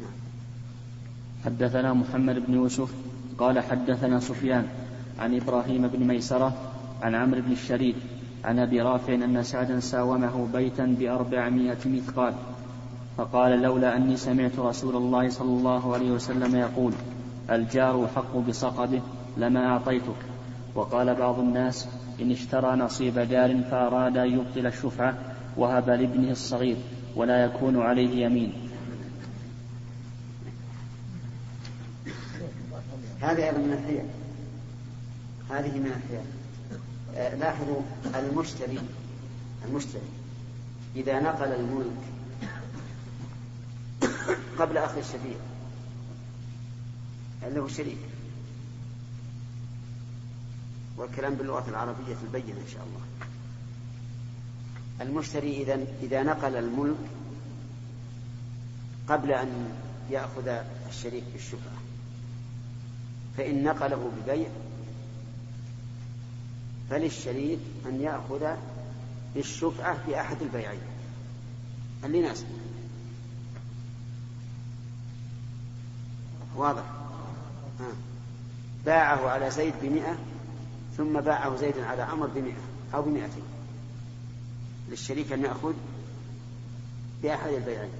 نعم. 0.00 0.12
حدثنا 1.44 1.92
محمد 1.92 2.46
بن 2.46 2.54
يوسف 2.54 2.94
قال 3.38 3.60
حدثنا 3.60 4.20
سفيان 4.20 4.66
عن 5.18 5.36
إبراهيم 5.36 5.88
بن 5.88 6.06
ميسرة 6.06 6.52
عن 7.02 7.14
عمرو 7.14 7.40
بن 7.40 7.52
الشريف 7.52 7.96
عن 8.44 8.58
أبي 8.58 8.80
رافع 8.80 9.14
أن 9.14 9.42
سعدا 9.42 9.80
ساومه 9.80 10.48
بيتا 10.52 10.96
بأربعمائة 10.98 11.78
مثقال 11.86 12.34
فقال 13.16 13.62
لولا 13.62 13.96
أني 13.96 14.16
سمعت 14.16 14.58
رسول 14.58 14.96
الله 14.96 15.28
صلى 15.28 15.58
الله 15.58 15.94
عليه 15.94 16.10
وسلم 16.10 16.56
يقول 16.56 16.92
الجار 17.50 18.08
حق 18.16 18.36
بصقبه 18.36 19.02
لما 19.36 19.66
أعطيتك. 19.66 20.16
وقال 20.74 21.14
بعض 21.14 21.38
الناس 21.38 21.88
إن 22.20 22.30
اشترى 22.30 22.76
نصيب 22.76 23.18
جار 23.18 23.62
فأراد 23.70 24.16
أن 24.16 24.32
يبطل 24.32 24.66
الشفعة 24.66 25.18
وهب 25.56 25.90
لابنه 25.90 26.30
الصغير 26.30 26.76
ولا 27.16 27.44
يكون 27.44 27.82
عليه 27.82 28.24
يمين. 28.24 28.52
هذه 33.20 33.44
أيضا 33.44 33.58
من 33.58 33.72
الحيل. 33.72 34.04
هذه 35.50 35.78
من 35.78 35.92
آه، 37.16 37.34
لاحظوا 37.34 37.80
المشتري 38.14 38.78
المشتري 39.68 40.02
إذا 40.96 41.20
نقل 41.20 41.52
الملك 41.52 42.02
قبل 44.58 44.78
أخذ 44.78 44.98
الشفيع 44.98 45.36
له 47.42 47.68
شريك. 47.68 47.98
والكلام 50.96 51.34
باللغة 51.34 51.68
العربية 51.68 52.16
البينة 52.22 52.60
إن 52.60 52.68
شاء 52.72 52.82
الله. 52.86 53.00
المشتري 55.00 55.62
إذا 55.62 55.86
إذا 56.02 56.22
نقل 56.22 56.56
الملك 56.56 56.96
قبل 59.08 59.32
أن 59.32 59.68
يأخذ 60.10 60.48
الشريك 60.88 61.24
بالشفعة 61.32 61.76
فإن 63.36 63.64
نقله 63.64 64.10
ببيع 64.22 64.48
فللشريك 66.90 67.58
أن 67.86 68.00
يأخذ 68.00 68.46
بالشفعة 69.34 69.98
في 70.06 70.20
أحد 70.20 70.42
البيعين. 70.42 70.80
اللي 72.04 72.18
يناسبه 72.18 72.48
واضح. 76.56 76.84
ها. 77.80 77.92
باعه 78.86 79.28
على 79.30 79.50
زيد 79.50 79.74
بمئة 79.82 80.18
ثم 80.96 81.20
باعه 81.20 81.56
زيد 81.56 81.78
على 81.78 82.02
عمر 82.02 82.26
بمئة 82.26 82.62
أو 82.94 83.02
بمئتين. 83.02 83.42
للشريك 84.88 85.32
أن 85.32 85.44
يأخذ 85.44 85.74
بأحد 87.22 87.52
البيعين. 87.52 87.90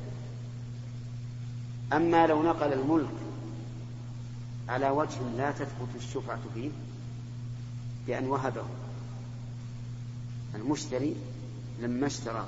أما 1.92 2.26
لو 2.26 2.42
نقل 2.42 2.72
الملك 2.72 3.14
على 4.68 4.90
وجه 4.90 5.18
لا 5.37 5.50
تثبت 5.50 5.88
الشفعة 5.96 6.40
فيه 6.55 6.70
بأن 8.07 8.26
وهبه 8.26 8.64
المشتري 10.55 11.16
لما 11.81 12.07
اشترى 12.07 12.46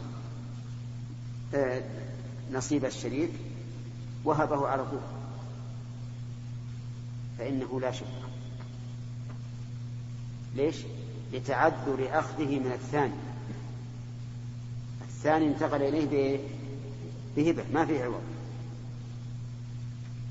آه، 1.54 1.82
نصيب 2.52 2.84
الشريك 2.84 3.30
وهبه 4.24 4.68
على 4.68 4.84
طول. 4.84 5.00
فإنه 7.38 7.80
لا 7.80 7.92
شفعة. 7.92 8.23
ليش؟ 10.54 10.76
لتعذر 11.32 12.18
أخذه 12.18 12.58
من 12.58 12.72
الثاني 12.72 13.14
الثاني 15.02 15.46
انتقل 15.46 15.82
إليه؟ 15.82 16.38
بهبة 17.36 17.64
ما 17.72 17.86
في 17.86 18.02
عوض 18.02 18.22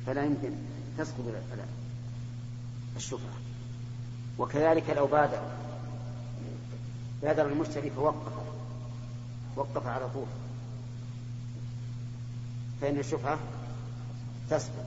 فلا 0.05 0.25
يمكن 0.25 0.51
تسقط 0.97 1.23
الشفعة 2.97 3.33
وكذلك 4.39 4.89
لو 4.89 5.07
بادر 5.07 5.41
بادر 7.21 7.47
المشتري 7.47 7.89
فوقف 7.89 8.33
وقف 9.55 9.88
على 9.88 10.09
طول 10.09 10.25
فإن 12.81 13.00
الشفعة 13.00 13.39
تسقط 14.50 14.85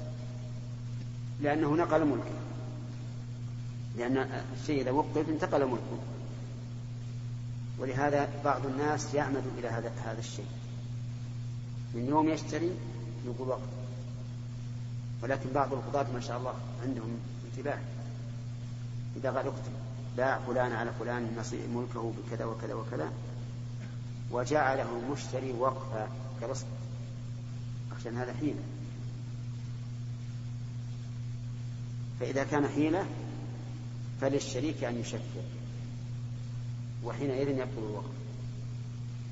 لأنه 1.41 1.75
نقل 1.75 2.05
ملكه 2.05 2.46
لأن 3.97 4.43
الشيء 4.61 4.81
إذا 4.81 4.91
وقف 4.91 5.29
انتقل 5.29 5.67
ملكه. 5.67 5.99
ولهذا 7.79 8.29
بعض 8.45 8.67
الناس 8.67 9.15
يعمد 9.15 9.43
إلى 9.59 9.69
هذا 9.69 9.93
هذا 10.05 10.19
الشيء. 10.19 10.47
من 11.95 12.07
يوم 12.07 12.29
يشتري 12.29 12.71
يقول 13.27 13.49
وقف. 13.49 13.69
ولكن 15.23 15.51
بعض 15.55 15.73
القضاة 15.73 16.07
ما 16.15 16.21
شاء 16.21 16.39
الله 16.39 16.55
عندهم 16.83 17.19
انتباه. 17.45 17.79
إذا 19.17 19.31
قال 19.31 19.47
اكتب 19.47 19.73
باع 20.17 20.39
فلان 20.39 20.73
على 20.73 20.91
فلان 21.01 21.45
ملكه 21.75 22.13
بكذا 22.13 22.45
وكذا 22.45 22.75
وكذا. 22.75 23.13
وجعله 24.31 24.99
المشتري 24.99 25.53
وقفا 25.53 26.09
كرصد. 26.41 26.67
عشان 28.01 28.17
هذا 28.17 28.33
حيلة. 28.33 28.63
فإذا 32.21 32.45
كان 32.45 32.69
حيلة 32.69 33.07
فللشريك 34.21 34.85
أن 34.85 35.01
يشكل 35.01 35.47
وحينئذ 37.05 37.49
يبطل 37.49 37.79
الوقف 37.79 38.17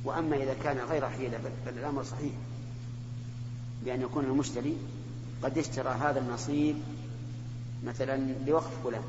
وأما 0.04 0.36
إذا 0.36 0.54
كان 0.64 0.78
غير 0.78 1.10
حيلة 1.10 1.38
بل 1.66 1.78
الأمر 1.78 2.02
صحيح. 2.02 2.32
بأن 3.84 4.02
يكون 4.02 4.24
المشتري 4.24 4.76
قد 5.42 5.58
اشترى 5.58 5.88
هذا 5.88 6.20
النصيب 6.20 6.76
مثلا 7.84 8.16
لوقف 8.46 8.84
فلان. 8.84 9.02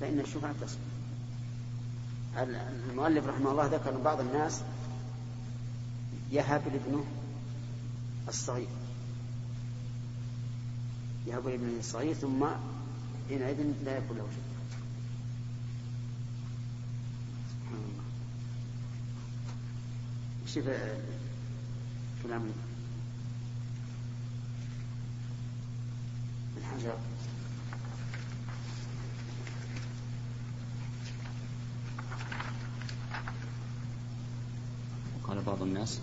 فإن 0.00 0.20
الشفعة 0.20 0.54
تصل. 0.60 0.78
المؤلف 2.90 3.26
رحمه 3.26 3.50
الله 3.50 3.66
ذكر 3.66 3.90
أن 3.90 4.02
بعض 4.02 4.20
الناس 4.20 4.60
يهب 6.32 6.62
لابنه 6.72 7.04
الصغير. 8.28 8.66
يهب 11.26 11.48
لابنه 11.48 11.78
الصغير 11.78 12.14
ثم 12.14 12.44
حينئذ 13.28 13.72
لا 13.84 13.96
يكون 13.98 14.16
له 14.16 14.26
شيء. 14.34 14.46
سبحان 17.50 17.82
الله. 17.84 18.04
شوف 20.46 20.64
كلام 22.22 22.50
الحجر 26.56 26.94
قال 35.28 35.42
بعض 35.42 35.62
الناس 35.62 36.00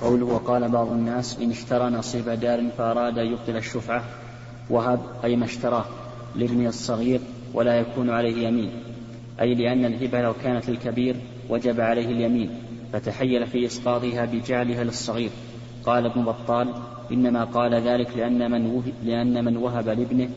قوله 0.00 0.26
وقال 0.26 0.68
بعض 0.68 0.92
الناس 0.92 1.38
إن 1.38 1.50
اشترى 1.50 1.90
نصيب 1.90 2.28
دار 2.28 2.70
فأراد 2.78 3.18
أن 3.18 3.26
يبطل 3.26 3.56
الشفعة 3.56 4.04
وهب 4.70 5.00
أي 5.24 5.36
ما 5.36 5.44
اشتراه 5.44 5.84
لابن 6.36 6.66
الصغير 6.66 7.20
ولا 7.54 7.74
يكون 7.74 8.10
عليه 8.10 8.48
يمين 8.48 8.70
أي 9.40 9.54
لأن 9.54 9.84
الهبة 9.84 10.22
لو 10.22 10.32
كانت 10.42 10.68
للكبير 10.68 11.16
وجب 11.50 11.80
عليه 11.80 12.06
اليمين 12.06 12.50
فتحيل 12.92 13.46
في 13.46 13.66
إسقاطها 13.66 14.24
بجعلها 14.24 14.84
للصغير. 14.84 15.30
قال 15.84 16.06
ابن 16.06 16.24
بطال 16.24 16.74
إنما 17.12 17.44
قال 17.44 17.74
ذلك 17.74 18.16
لأن 18.16 18.50
من, 18.50 18.66
وهب 18.66 18.92
لأن 19.04 19.44
من 19.44 19.56
وهب 19.56 19.88
لابنه 19.88 20.28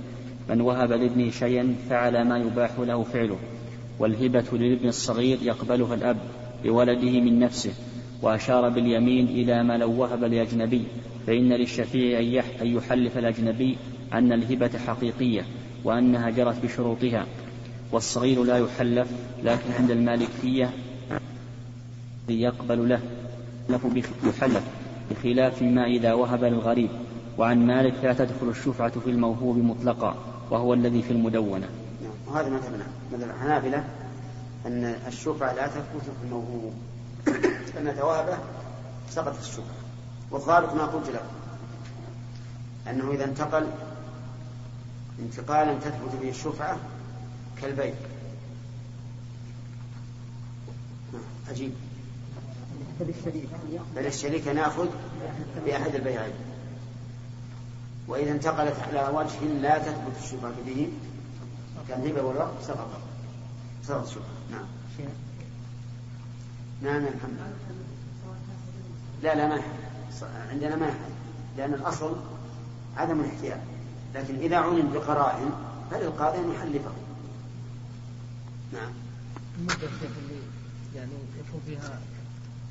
من 0.49 0.61
وهب 0.61 0.91
لابنه 0.91 1.31
شيئا 1.31 1.75
فعل 1.89 2.27
ما 2.27 2.37
يباح 2.37 2.71
له 2.79 3.03
فعله 3.03 3.37
والهبة 3.99 4.43
للابن 4.53 4.87
الصغير 4.87 5.37
يقبلها 5.41 5.93
الأب 5.93 6.17
لولده 6.65 7.21
من 7.21 7.39
نفسه. 7.39 7.73
وأشار 8.21 8.69
باليمين 8.69 9.27
إلى 9.27 9.63
ما 9.63 9.77
لو 9.77 10.01
وهب 10.01 10.23
لأجنبي 10.23 10.83
فإن 11.27 11.49
للشفيع 11.49 12.19
أن 12.61 12.67
يحلف 12.67 13.17
الأجنبي 13.17 13.77
أن 14.13 14.31
الهبة 14.31 14.79
حقيقية 14.87 15.45
وأنها 15.83 16.29
جرت 16.29 16.63
بشروطها. 16.63 17.25
والصغير 17.91 18.43
لا 18.43 18.57
يحلف 18.57 19.07
لكن 19.43 19.71
عند 19.79 19.91
المالكية 19.91 20.69
يقبل 22.29 22.89
له 22.89 22.99
يحلف 23.69 24.63
بخلاف 25.11 25.61
ما 25.61 25.85
إذا 25.85 26.13
وهب 26.13 26.43
للغريب. 26.43 26.89
وعن 27.37 27.67
مالك 27.67 27.93
لا 28.03 28.13
تدخل 28.13 28.49
الشفعة 28.49 28.99
في 28.99 29.09
الموهوب 29.09 29.57
مطلقا 29.57 30.15
وهو 30.51 30.73
الذي 30.73 31.01
في 31.01 31.11
المدونة. 31.11 31.67
نعم 32.01 32.11
وهذا 32.27 32.49
مذهبنا. 32.49 32.85
مذهب 33.13 33.29
الحنابلة 33.29 33.83
أن 34.65 34.95
الشفعة 35.07 35.53
لا 35.53 35.67
تثبت 35.67 36.03
في 36.03 36.25
الموهوب. 36.25 36.73
أن 37.87 37.97
توهبه 37.97 38.37
سقطت 39.09 39.39
الشفعة 39.39 39.75
والضابط 40.31 40.73
ما 40.73 40.85
قلت 40.85 41.09
لكم. 41.09 41.25
أنه 42.87 43.11
إذا 43.11 43.25
انتقل 43.25 43.67
انتقالا 45.19 45.79
تثبت 45.79 46.15
به 46.21 46.29
الشفعة 46.29 46.77
كالبيع. 47.61 47.93
عجيب 51.49 51.71
بل 53.95 54.05
الشريك. 54.05 54.47
نأخذ 54.47 54.87
بأحد 55.65 55.95
البيعين. 55.95 56.33
وإذا 58.07 58.31
انتقلت 58.31 58.75
على 58.79 59.17
وجه 59.17 59.45
لا 59.61 59.77
تثبت 59.77 60.23
الشبهة 60.23 60.53
به. 60.65 60.89
كالهبة 61.87 62.21
والوقت 62.21 62.63
سقط. 62.67 62.89
سقط 63.83 64.07
الشبهة 64.07 64.25
نعم. 64.51 64.65
نعم 66.81 67.05
يا 67.05 67.11
محمد 67.15 67.53
لا 69.23 69.35
لا 69.35 69.47
ما 69.47 69.61
عندنا 70.51 70.75
ما 70.75 70.87
يحل 70.87 71.11
لأن 71.57 71.73
الأصل 71.73 72.15
عدم 72.97 73.19
الاحتيال. 73.19 73.59
لكن 74.15 74.35
إذا 74.35 74.57
علم 74.57 74.93
بقرائن 74.93 75.51
فللقاضي 75.91 76.37
أن 76.37 76.51
يحلفه 76.51 76.91
نعم. 78.73 78.91
المدة 79.57 79.73
الشيخ 79.73 80.11
اللي 80.23 80.41
يعني 80.95 81.11
يكون 81.39 81.61
فيها 81.65 81.99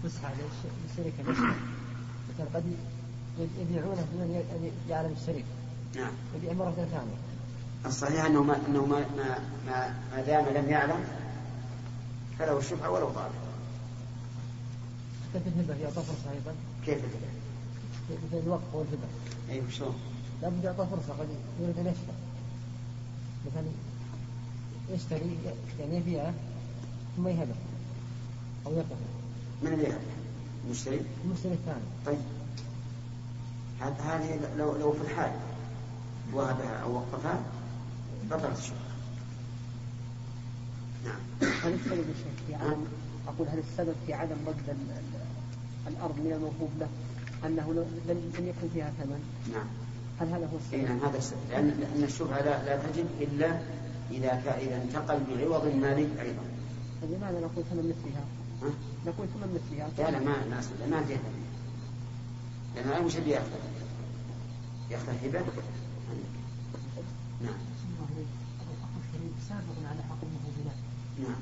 فسحة 0.04 0.32
للشركة 0.32 1.30
نفسها. 1.30 1.54
مثلا 2.34 2.46
قد 2.54 2.64
يبيعونه 3.58 4.06
بدون 4.12 4.42
يعلم 4.88 5.14
الشريك 5.20 5.44
نعم. 5.96 6.12
يبيع 6.36 6.52
مرة 6.52 6.70
ثانية. 6.70 7.16
الصحيح 7.86 8.24
أنه 8.24 8.42
ما 8.42 8.56
أنه 8.68 8.86
ما 8.86 8.98
ما 8.98 9.38
ما, 9.66 9.94
ما 10.12 10.22
دام 10.22 10.44
لم 10.54 10.70
يعلم 10.70 11.04
فله 12.38 12.58
الشفعة 12.58 12.90
ولو 12.90 13.08
طالب. 13.08 13.49
في 15.33 15.49
الهبة 15.49 15.74
يعطى 15.74 15.95
فرصة 16.03 16.33
أيضا. 16.33 16.55
كيف 16.87 16.99
الهبة؟ 16.99 17.31
مثل 18.11 18.47
الوقف 18.47 18.74
والهبة. 18.74 19.09
أي 19.51 19.62
شلون؟ 19.70 19.95
لابد 20.43 20.64
يعطى 20.64 20.87
فرصة 20.91 21.20
قد 21.20 21.28
يريد 21.61 21.78
أن 21.78 21.87
يشتري. 21.87 22.16
مثلا 23.47 23.64
يشتري 24.91 25.37
يعني 25.81 25.97
يبيعه 25.97 26.35
ثم 27.16 27.28
يهبه 27.28 27.55
أو 28.66 28.72
يقف. 28.72 28.97
من 29.62 29.72
اللي 29.72 29.85
يهبه؟ 29.85 30.01
المشتري؟ 30.66 31.01
المشتري 31.24 31.53
الثاني. 31.53 31.81
طيب. 32.07 32.18
هذه 33.81 34.57
لو 34.57 34.76
لو 34.76 34.93
في 34.93 35.01
الحال 35.01 35.33
وهبها 36.33 36.76
أو 36.83 36.95
وقفها 36.95 37.43
بطلت 38.31 38.59
الشبهة. 38.59 38.91
نعم. 41.05 41.51
هل 41.62 41.74
السبب 41.74 42.05
الشيخ 42.11 42.47
في 42.47 42.55
عدم 42.55 42.85
أقول 43.28 43.48
هل 43.48 43.58
السبب 43.58 43.94
في 44.06 44.14
عدم 44.14 44.36
رد 44.46 44.76
الأرض 45.86 46.18
من 46.18 46.32
الموهوب 46.32 46.70
له 46.80 46.88
أنه 47.46 47.84
لم 48.08 48.46
يكن 48.48 48.68
فيها 48.74 48.92
ثمن؟ 48.98 49.20
نعم. 49.52 49.66
هل 50.20 50.28
هذا 50.28 50.46
هو 50.52 50.56
السبب؟ 50.56 50.74
إيه 50.74 50.88
نعم 50.88 50.98
هذا 50.98 51.18
السبب 51.18 51.40
لأن 51.50 51.68
لأن 51.68 52.04
الشبهة 52.04 52.42
لا, 52.42 52.64
لا 52.64 52.76
تجب 52.76 53.06
إلا 53.20 53.58
إذا 54.10 54.58
إذا 54.60 54.82
انتقل 54.82 55.20
بعوض 55.28 55.64
مالي 55.66 56.08
أيضا. 56.20 56.42
فلماذا 57.02 57.40
نقول 57.40 57.64
ثمن 57.70 57.94
مثلها؟ 57.94 58.24
ها؟ 58.62 58.70
نقول 59.06 59.26
ثمن 59.34 59.54
مثلها. 59.54 59.88
لا 59.98 60.10
لا 60.10 60.24
ما 60.24 60.44
الناس 60.44 60.68
ما 60.90 61.02
فيها 61.02 61.18
لأن 62.76 63.00
المش 63.00 63.16
اللي 63.16 63.30
يأخذ 63.30 63.60
يأخذ 64.90 65.12
هبة 65.24 65.40
نعم. 67.40 67.54
سابق 69.48 69.76
على 69.90 70.02
حق 70.02 70.20
الموهوب 70.22 70.66
نعم. 71.18 71.40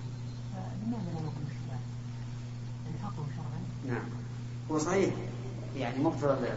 فلماذا 0.52 1.10
لا 1.14 1.20
نقول 1.20 1.44
الشرع؟ 1.50 1.78
يعني 2.84 2.98
حقه 3.02 3.24
شرعا. 3.36 3.60
نعم. 3.88 4.04
هو 4.70 4.78
صحيح. 4.78 5.14
يعني 5.76 5.98
مقتضى 5.98 6.48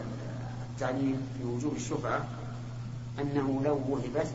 التعليل 0.74 1.16
في 1.38 1.44
وجوب 1.44 1.76
الشفعة 1.76 2.26
أنه 3.20 3.62
لو 3.66 3.82
وهبت 3.90 4.28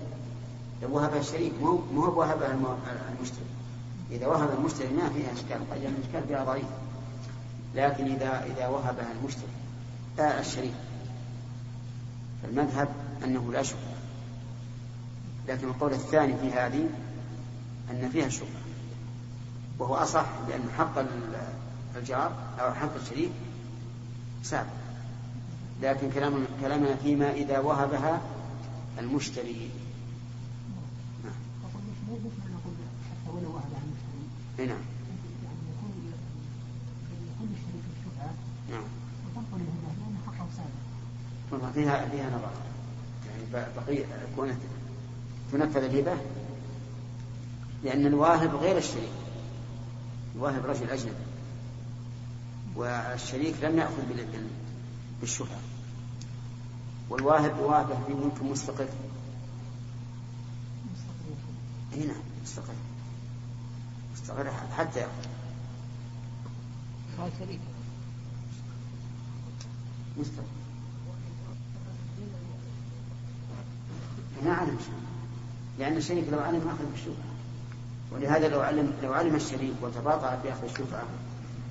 لو 0.82 0.96
وهبها 0.96 1.20
الشريك 1.20 1.52
مو 1.62 1.80
هو 1.94 2.20
وهبها 2.20 2.58
المشتري. 3.18 3.46
إذا 4.10 4.26
وهب 4.26 4.58
المشتري 4.58 4.88
ما 4.88 5.08
فيها 5.08 5.32
إشكال 5.32 5.70
قد 5.70 5.82
يعني 5.82 5.96
الإشكال 5.96 6.28
فيها 6.28 6.44
ضعيف. 6.44 6.66
لكن 7.74 8.04
إذا 8.04 8.44
إذا 8.44 8.68
وهبها 8.68 9.12
المشتري 9.20 9.48
آه 10.18 10.40
الشريك 10.40 10.74
فالمذهب 12.42 12.88
أنه 13.24 13.52
لا 13.52 13.62
شفعة. 13.62 13.96
لكن 15.48 15.68
القول 15.68 15.92
الثاني 15.92 16.36
في 16.36 16.50
هذه 16.50 16.88
أن 17.90 18.08
فيها 18.12 18.28
شبهة 18.28 18.66
وهو 19.78 19.94
أصح 19.94 20.26
لأن 20.48 20.64
حق 20.78 20.98
الجار 21.96 22.32
أو 22.60 22.74
حق 22.74 22.94
الشريك 23.02 23.30
سابق. 24.42 24.66
لكن 25.82 26.10
كلام 26.10 26.44
كلامنا 26.60 26.96
فيما 26.96 27.32
إذا 27.32 27.58
وهبها 27.58 28.20
المشتري. 28.98 29.70
نعم. 31.24 31.32
نعم. 34.58 34.76
نعم 38.70 38.82
فيها 41.74 42.08
فيها 42.08 42.30
نظر. 42.30 42.50
يعني 43.26 43.68
بقية 43.76 44.04
كونت 44.36 44.56
تنفذ 45.52 45.82
الهبة 45.84 46.16
لأن 47.84 48.06
الواهب 48.06 48.54
غير 48.54 48.76
الشريك. 48.76 49.10
الواهب 50.36 50.66
رجل 50.66 50.90
أجنبي. 50.90 51.25
والشريك 52.76 53.54
لم 53.62 53.78
يأخذ 53.78 54.02
بالشفعة 55.20 55.58
والواهب 57.10 57.58
واهبه 57.58 57.94
في 58.06 58.12
ملك 58.14 58.42
مستقر 58.42 58.88
هنا 61.96 62.14
مستقر 62.42 62.74
مستقر 64.14 64.50
حتى 64.76 65.00
يأخذ. 65.00 65.28
مستقر 70.18 70.44
ما 74.44 74.50
أعلم 74.52 74.78
شيء. 74.78 74.94
لأن 75.78 75.96
الشريك 75.96 76.24
لو 76.32 76.38
علم 76.38 76.68
أخذ 76.68 76.90
بالشفعة 76.90 77.32
ولهذا 78.12 78.48
لو 78.48 78.60
علم 78.60 78.92
لو 79.02 79.12
علم 79.12 79.34
الشريك 79.34 79.74
وتباطأ 79.82 80.40
في 80.42 80.52
أخذ 80.52 80.64
الشفعة 80.64 81.02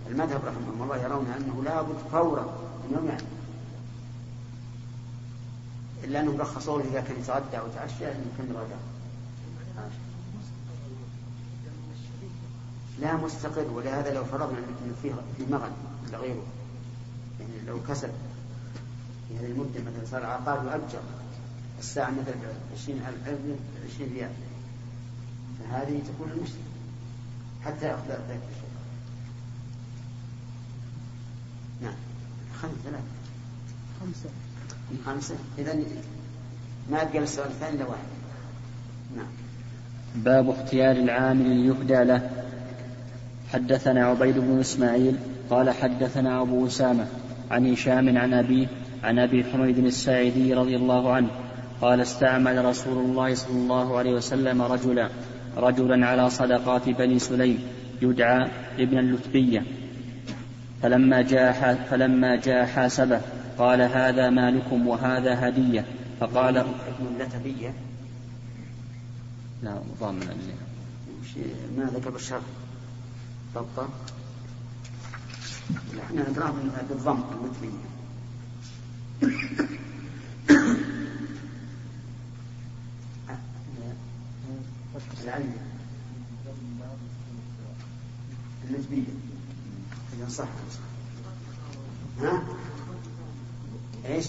المذهب 0.07 0.41
رحمه 0.45 0.83
الله 0.83 0.97
يرون 0.97 1.27
أنه 1.27 1.63
لابد 1.63 1.97
فورا 2.11 2.57
أنه 2.89 3.09
يعني. 3.09 3.23
إلا 6.03 6.19
أنهم 6.19 6.41
رخصوا 6.41 6.81
إذا 6.81 7.01
كان 7.01 7.19
يتغدى 7.19 7.59
ويتعشى 7.59 8.11
أن 8.11 8.25
يكمل 8.33 8.57
غداء 8.57 8.79
لا 12.99 13.15
مستقر 13.15 13.71
ولهذا 13.73 14.13
لو 14.13 14.25
فرضنا 14.25 14.57
أنه 14.57 14.95
فيه 15.01 15.13
في 15.37 15.51
مغن 15.51 15.71
لغيره 16.11 16.43
يعني 17.39 17.51
لو 17.67 17.79
كسب 17.89 18.09
في 19.27 19.37
هذه 19.37 19.51
المدة 19.51 19.79
مثلا 19.81 20.05
صار 20.11 20.25
عقار 20.25 20.63
يؤجر 20.63 21.01
الساعة 21.79 22.11
مثلا 22.11 22.35
20 22.73 23.01
20 23.95 24.13
ريال. 24.13 24.31
فهذه 25.59 26.01
تكون 26.07 26.31
المشتري 26.31 26.59
حتى 27.65 27.85
يأخذ 27.85 28.09
ذلك 28.09 28.41
الشيء 28.51 28.65
نعم. 31.81 31.93
خمسة 32.61 32.75
ثلاثة 32.83 33.03
خمسة. 34.01 34.29
خمسة؟ 35.05 35.35
إذا 35.57 35.73
ما 36.91 37.01
أبقى 37.01 37.19
السؤال 37.19 37.47
الثاني 37.47 37.75
إلا 37.75 37.85
واحد. 37.85 38.07
نعم. 39.17 39.27
باب 40.15 40.49
اختيار 40.49 40.91
العامل 40.91 41.49
ليهدى 41.49 42.03
له. 42.03 42.29
حدثنا 43.53 44.05
عبيد 44.05 44.37
بن 44.37 44.59
إسماعيل 44.59 45.15
قال 45.49 45.69
حدثنا 45.69 46.41
أبو 46.41 46.67
أسامة 46.67 47.07
عن 47.51 47.71
هشام 47.71 48.17
عن 48.17 48.33
أبيه 48.33 48.67
عن 49.03 49.19
أبي 49.19 49.43
حميد 49.43 49.77
الساعدي 49.77 50.53
رضي 50.53 50.75
الله 50.75 51.13
عنه 51.13 51.27
قال 51.81 52.01
استعمل 52.01 52.65
رسول 52.65 53.05
الله 53.05 53.35
صلى 53.35 53.55
الله 53.55 53.97
عليه 53.97 54.13
وسلم 54.13 54.61
رجلا 54.61 55.09
رجلا 55.57 56.05
على 56.05 56.29
صدقات 56.29 56.89
بني 56.89 57.19
سليم 57.19 57.59
يدعى 58.01 58.47
ابن 58.79 58.97
اللتبيه 58.97 59.63
فلما 60.85 61.21
جاء 61.21 61.85
فلما 61.89 62.35
جاء 62.35 62.65
حاسبه 62.65 63.21
قال 63.57 63.81
هذا 63.81 64.29
مالكم 64.29 64.87
وهذا 64.87 65.47
هدية. 65.47 65.85
فقال 66.19 66.57
ابن 66.57 66.73
اللتبية 67.11 67.73
لا 69.63 69.81
ضامن 69.99 70.37
ما 71.77 71.83
ذكر 71.83 72.09
بالشرط 72.09 72.41
ضبطة. 73.55 73.89
لا 75.95 76.03
إحنا 76.03 76.29
ندراه 76.29 76.53
بالضم 76.89 77.23
اللتبية 77.43 77.85
العلم. 85.23 85.53
النسبية 88.69 89.24
إذا 90.25 90.33
صح 90.33 90.47
ها؟ 92.19 92.43
إيش؟ 94.05 94.25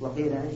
وقيل 0.00 0.32
إيش؟ 0.32 0.54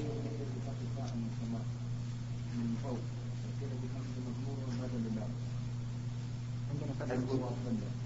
عندنا 6.70 6.92
فتح 7.00 7.14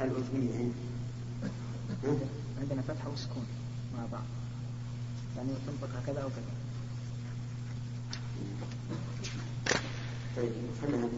الأتمية 0.01 0.51
إيه؟ 0.51 0.71
ها؟ 2.05 2.17
عندنا 2.61 2.83
فتح 2.83 3.07
وسكون 3.07 3.47
مع 3.97 4.07
بعض 4.13 4.25
يعني 5.37 5.49
تنطق 5.67 5.97
هكذا 5.97 6.23
أو 6.23 6.29
كذا 6.29 6.53
طيب 10.37 10.53
خلينا 10.83 11.09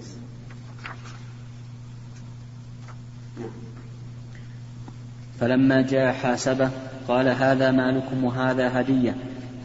فلما 5.40 5.82
جاء 5.82 6.12
حاسبه 6.12 6.70
قال 7.08 7.28
هذا 7.28 7.70
مالكم 7.70 8.24
وهذا 8.24 8.80
هدية. 8.80 9.14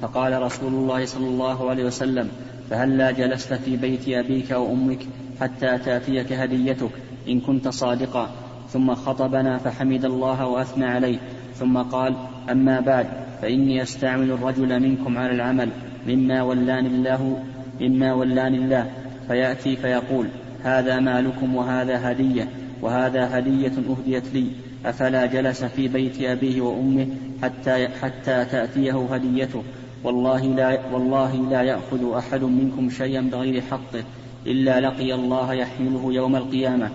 فقال 0.02 0.42
رسول 0.42 0.74
الله 0.74 1.06
صلى 1.06 1.28
الله 1.28 1.70
عليه 1.70 1.86
وسلم 1.86 2.30
فهلا 2.70 3.12
جلست 3.12 3.54
في 3.54 3.78
بيت 3.78 4.10
أبيك 4.10 4.52
وأمك 4.52 5.00
حتى 5.42 5.78
تأتيك 5.78 6.34
هديتك 6.34 6.92
إن 7.28 7.40
كنت 7.40 7.68
صادقا. 7.68 8.30
ثم 8.70 8.96
خطبنا 8.96 9.58
فحمد 9.58 10.06
الله 10.06 10.46
وأثنى 10.46 10.86
عليه. 10.86 11.18
ثم 11.56 11.78
قال 11.78 12.16
أما 12.52 12.80
بعد 12.80 13.08
فإني 13.42 13.84
أستعمل 13.84 14.32
الرجل 14.32 14.80
منكم 14.80 15.18
على 15.18 15.32
العمل. 15.32 15.70
مما 16.08 16.42
ولاني 16.42 16.88
الله 16.88 17.44
مما 17.82 18.14
ولاني 18.14 18.58
الله. 18.58 18.92
فيأتي 19.28 19.76
فيقول 19.76 20.28
هذا 20.64 21.00
مالكم 21.00 21.56
وهذا 21.56 22.12
هدية. 22.12 22.48
وهذا 22.84 23.38
هدية 23.38 23.72
أهديت 23.90 24.34
لي 24.34 24.48
أفلا 24.86 25.26
جلس 25.26 25.64
في 25.64 25.88
بيت 25.88 26.22
أبيه 26.22 26.62
وأمه 26.62 27.08
حتى 27.42 27.88
حتى 27.88 28.46
تأتيه 28.46 29.08
هديته. 29.12 29.64
والله 30.04 30.42
لا 30.42 30.80
والله 30.94 31.36
لا 31.36 31.62
يأخذ 31.62 32.14
أحد 32.18 32.44
منكم 32.44 32.90
شيئا 32.90 33.22
بغير 33.22 33.62
حقه 33.62 34.04
إلا 34.46 34.80
لقي 34.80 35.14
الله 35.14 35.54
يحمله 35.54 36.14
يوم 36.14 36.36
القيامة. 36.36 36.90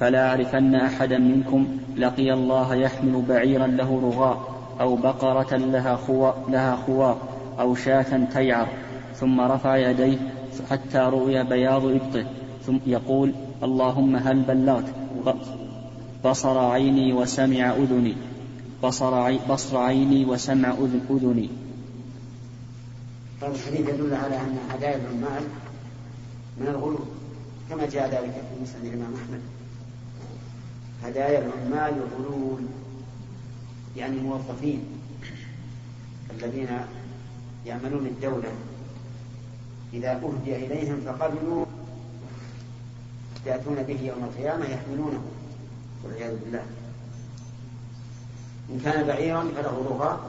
فلا 0.00 0.28
أعرفن 0.28 0.74
أحدا 0.74 1.18
منكم 1.18 1.66
لقي 1.96 2.32
الله 2.32 2.74
يحمل 2.74 3.22
بعيرا 3.28 3.66
له 3.66 4.00
رغاء 4.02 4.38
أو 4.80 4.96
بقرة 4.96 5.56
لها 5.56 5.96
خوار, 5.96 6.44
لها 6.48 6.76
خوار 6.76 7.18
أو 7.60 7.74
شاة 7.74 8.24
تيعر. 8.32 8.68
ثم 9.14 9.40
رفع 9.40 9.76
يديه 9.76 10.18
حتى 10.70 10.98
رؤي 10.98 11.44
بياض 11.44 11.84
إبطه 11.84 12.24
ثم 12.66 12.78
يقول 12.86 13.32
اللهم 13.62 14.16
هل 14.16 14.40
بلغت؟ 14.40 14.99
بصر 16.24 16.58
عيني 16.58 17.12
وسمع 17.12 17.72
أذني. 17.72 18.16
بصر, 18.82 19.38
بصر 19.50 19.76
عيني 19.76 20.24
وسمع 20.24 20.70
أذن 20.70 21.00
أذني. 21.10 21.48
هذا 23.42 23.54
الحديث 23.54 23.88
يدل 23.88 24.14
على 24.14 24.36
أن 24.36 24.58
هدايا 24.70 24.96
العمال 24.96 25.42
من 26.60 26.66
الغلو 26.66 26.98
كما 27.70 27.86
جاء 27.86 28.04
ذلك 28.08 28.32
في 28.32 28.62
مسند 28.62 28.84
الإمام 28.84 29.14
أحمد. 29.14 29.40
هدايا 31.04 31.38
العمال 31.38 31.94
الغلول 32.02 32.62
يعني 33.96 34.16
الموظفين 34.16 34.80
الذين 36.30 36.68
يعملون 37.66 38.06
الدولة. 38.06 38.52
إذا 39.92 40.12
أهدي 40.12 40.56
إليهم 40.56 41.00
فقبلوا 41.06 41.64
يأتون 43.46 43.82
به 43.82 44.00
يوم 44.00 44.24
القيامة 44.24 44.64
يحملونه 44.64 45.22
والعياذ 46.04 46.36
بالله. 46.44 46.62
إن 48.70 48.80
كان 48.84 49.06
بعيرا 49.06 49.42
فله 49.56 49.86
رغى 49.90 50.20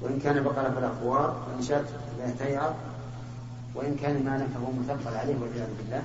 وإن 0.00 0.18
كان 0.18 0.42
بقرة 0.42 0.70
فله 0.70 0.94
خوار 1.00 1.46
وإن 1.48 1.62
شاة 1.62 1.84
فله 2.18 2.34
تيعر 2.38 2.74
وإن 3.74 3.96
كان 4.02 4.24
مالا 4.24 4.46
فهو 4.54 4.72
مثقل 4.72 5.16
عليه 5.16 5.34
والعياذ 5.40 5.68
بالله. 5.78 6.02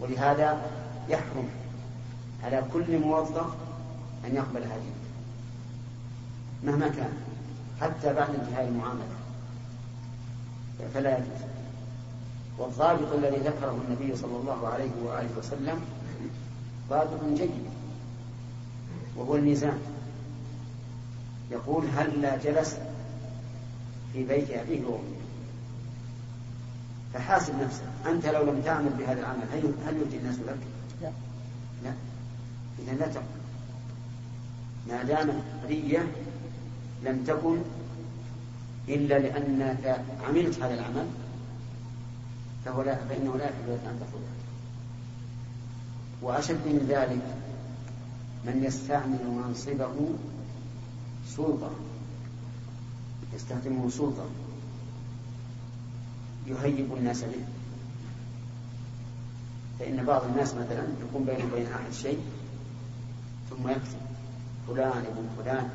ولهذا 0.00 0.62
يحرم 1.08 1.48
على 2.44 2.62
كل 2.72 2.98
موظف 2.98 3.46
أن 4.24 4.34
يقبل 4.34 4.62
هذه 4.62 4.92
مهما 6.64 6.88
كان 6.88 7.12
حتى 7.80 8.12
بعد 8.12 8.28
انتهاء 8.34 8.68
المعاملة. 8.68 9.04
فلا 10.94 11.18
يجوز. 11.18 11.53
والضابط 12.58 13.12
الذي 13.12 13.36
ذكره 13.36 13.80
النبي 13.88 14.16
صلى 14.16 14.36
الله 14.36 14.68
عليه 14.68 14.90
وآله 15.04 15.28
وسلم 15.38 15.80
ضابط 16.90 17.24
جيد 17.24 17.50
وهو 19.16 19.36
الميزان 19.36 19.78
يقول 21.50 21.84
هل 21.96 22.22
لا 22.22 22.36
جلس 22.36 22.76
في 24.12 24.24
بيت 24.24 24.50
أبيه 24.50 24.84
وأمه 24.84 25.14
فحاسب 27.14 27.54
نفسك 27.60 27.82
أنت 28.06 28.26
لو 28.26 28.42
لم 28.42 28.60
تعمل 28.60 28.90
بهذا 28.98 29.20
العمل 29.20 29.42
هل 29.52 29.74
هل 29.86 29.96
يؤتي 29.96 30.16
الناس 30.16 30.34
لك؟ 30.38 30.58
لا. 31.02 31.10
لا. 31.84 31.92
إذا 32.78 32.92
لا 32.92 33.06
تقبل 33.06 33.44
ما 34.88 35.02
دامت 35.02 35.34
هدية 35.64 36.06
لم 37.04 37.24
تكن 37.24 37.58
إلا 38.88 39.18
لأنك 39.18 40.04
عملت 40.28 40.62
هذا 40.62 40.74
العمل 40.74 41.06
فهو 42.64 42.82
لا 42.82 42.94
فإنه 42.94 43.36
لا 43.36 43.44
يحل 43.44 43.68
لك 43.68 43.80
أن 43.86 44.00
تأخذها 44.00 44.34
وأشد 46.22 46.66
من 46.66 46.86
ذلك 46.88 47.36
من 48.44 48.64
يستعمل 48.64 49.18
منصبه 49.26 50.08
سلطة 51.36 51.70
يستخدمه 53.34 53.90
سلطة 53.90 54.26
يهيب 56.46 56.94
الناس 56.96 57.20
به. 57.22 57.44
فإن 59.78 60.04
بعض 60.04 60.24
الناس 60.24 60.54
مثلا 60.54 60.84
يكون 61.08 61.24
بينه 61.24 61.44
وبين 61.52 61.66
أحد 61.66 61.92
شيء 61.92 62.20
ثم 63.50 63.68
يكتب 63.68 64.00
فلان 64.68 64.98
ابن 64.98 65.28
فلان 65.38 65.68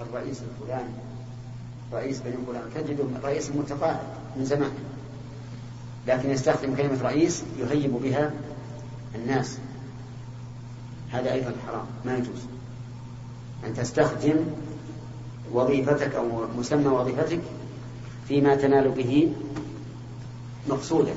الرئيس 0.00 0.42
الفلاني 0.42 0.94
رئيس 1.92 2.20
بني 2.20 2.36
فلان. 2.46 2.70
تجد 2.74 3.00
الرئيس 3.00 3.50
المتقاعد 3.50 4.00
من 4.36 4.44
زمان. 4.44 4.89
لكن 6.10 6.30
يستخدم 6.30 6.74
كلمة 6.74 7.02
رئيس 7.02 7.42
يهيب 7.58 7.92
بها 7.92 8.30
الناس. 9.14 9.58
هذا 11.10 11.32
أيضا 11.32 11.52
حرام 11.66 11.86
ما 12.04 12.16
يجوز. 12.16 12.40
أن 13.66 13.74
تستخدم 13.74 14.36
وظيفتك 15.52 16.14
أو 16.14 16.46
مسمى 16.58 16.86
وظيفتك 16.86 17.40
فيما 18.28 18.56
تنال 18.56 18.88
به 18.88 19.32
مقصودك. 20.68 21.16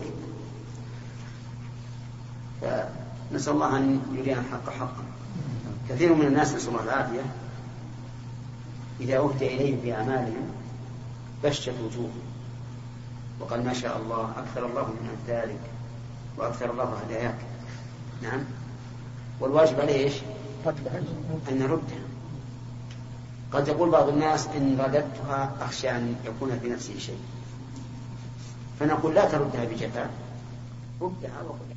فنسأل 2.61 3.53
الله 3.53 3.77
أن 3.77 4.01
يرينا 4.13 4.39
الحق 4.39 4.69
حقا. 4.69 5.03
كثير 5.89 6.13
من 6.13 6.25
الناس 6.25 6.53
نسأل 6.53 6.69
الله 6.69 6.83
العافية. 6.83 7.21
إذا 9.01 9.17
أهدى 9.17 9.47
إليهم 9.55 9.81
في 9.81 9.93
أعمالهم 9.93 10.45
بشت 11.43 11.69
وجوههم. 11.69 12.32
وقال 13.43 13.65
ما 13.65 13.73
شاء 13.73 13.97
الله 13.97 14.31
أكثر 14.37 14.65
الله 14.65 14.83
من 14.83 15.17
أمثالك 15.19 15.59
وأكثر 16.37 16.71
الله 16.71 16.83
هداياك. 16.83 17.37
نعم. 18.21 18.39
والواجب 19.39 19.79
عليه 19.79 20.03
إيش؟ 20.03 20.13
أن 21.51 21.59
نردها 21.59 22.03
قد 23.51 23.67
يقول 23.67 23.89
بعض 23.89 24.09
الناس 24.09 24.47
إن 24.47 24.77
رددتها 24.79 25.51
أخشى 25.61 25.89
أن 25.89 26.15
يكون 26.25 26.59
في 26.59 26.69
نفسي 26.69 26.99
شيء. 26.99 27.19
فنقول 28.79 29.15
لا 29.15 29.25
تردها 29.25 29.65
بجفاء. 29.65 30.09
ردها 31.01 31.41
وقل 31.47 31.72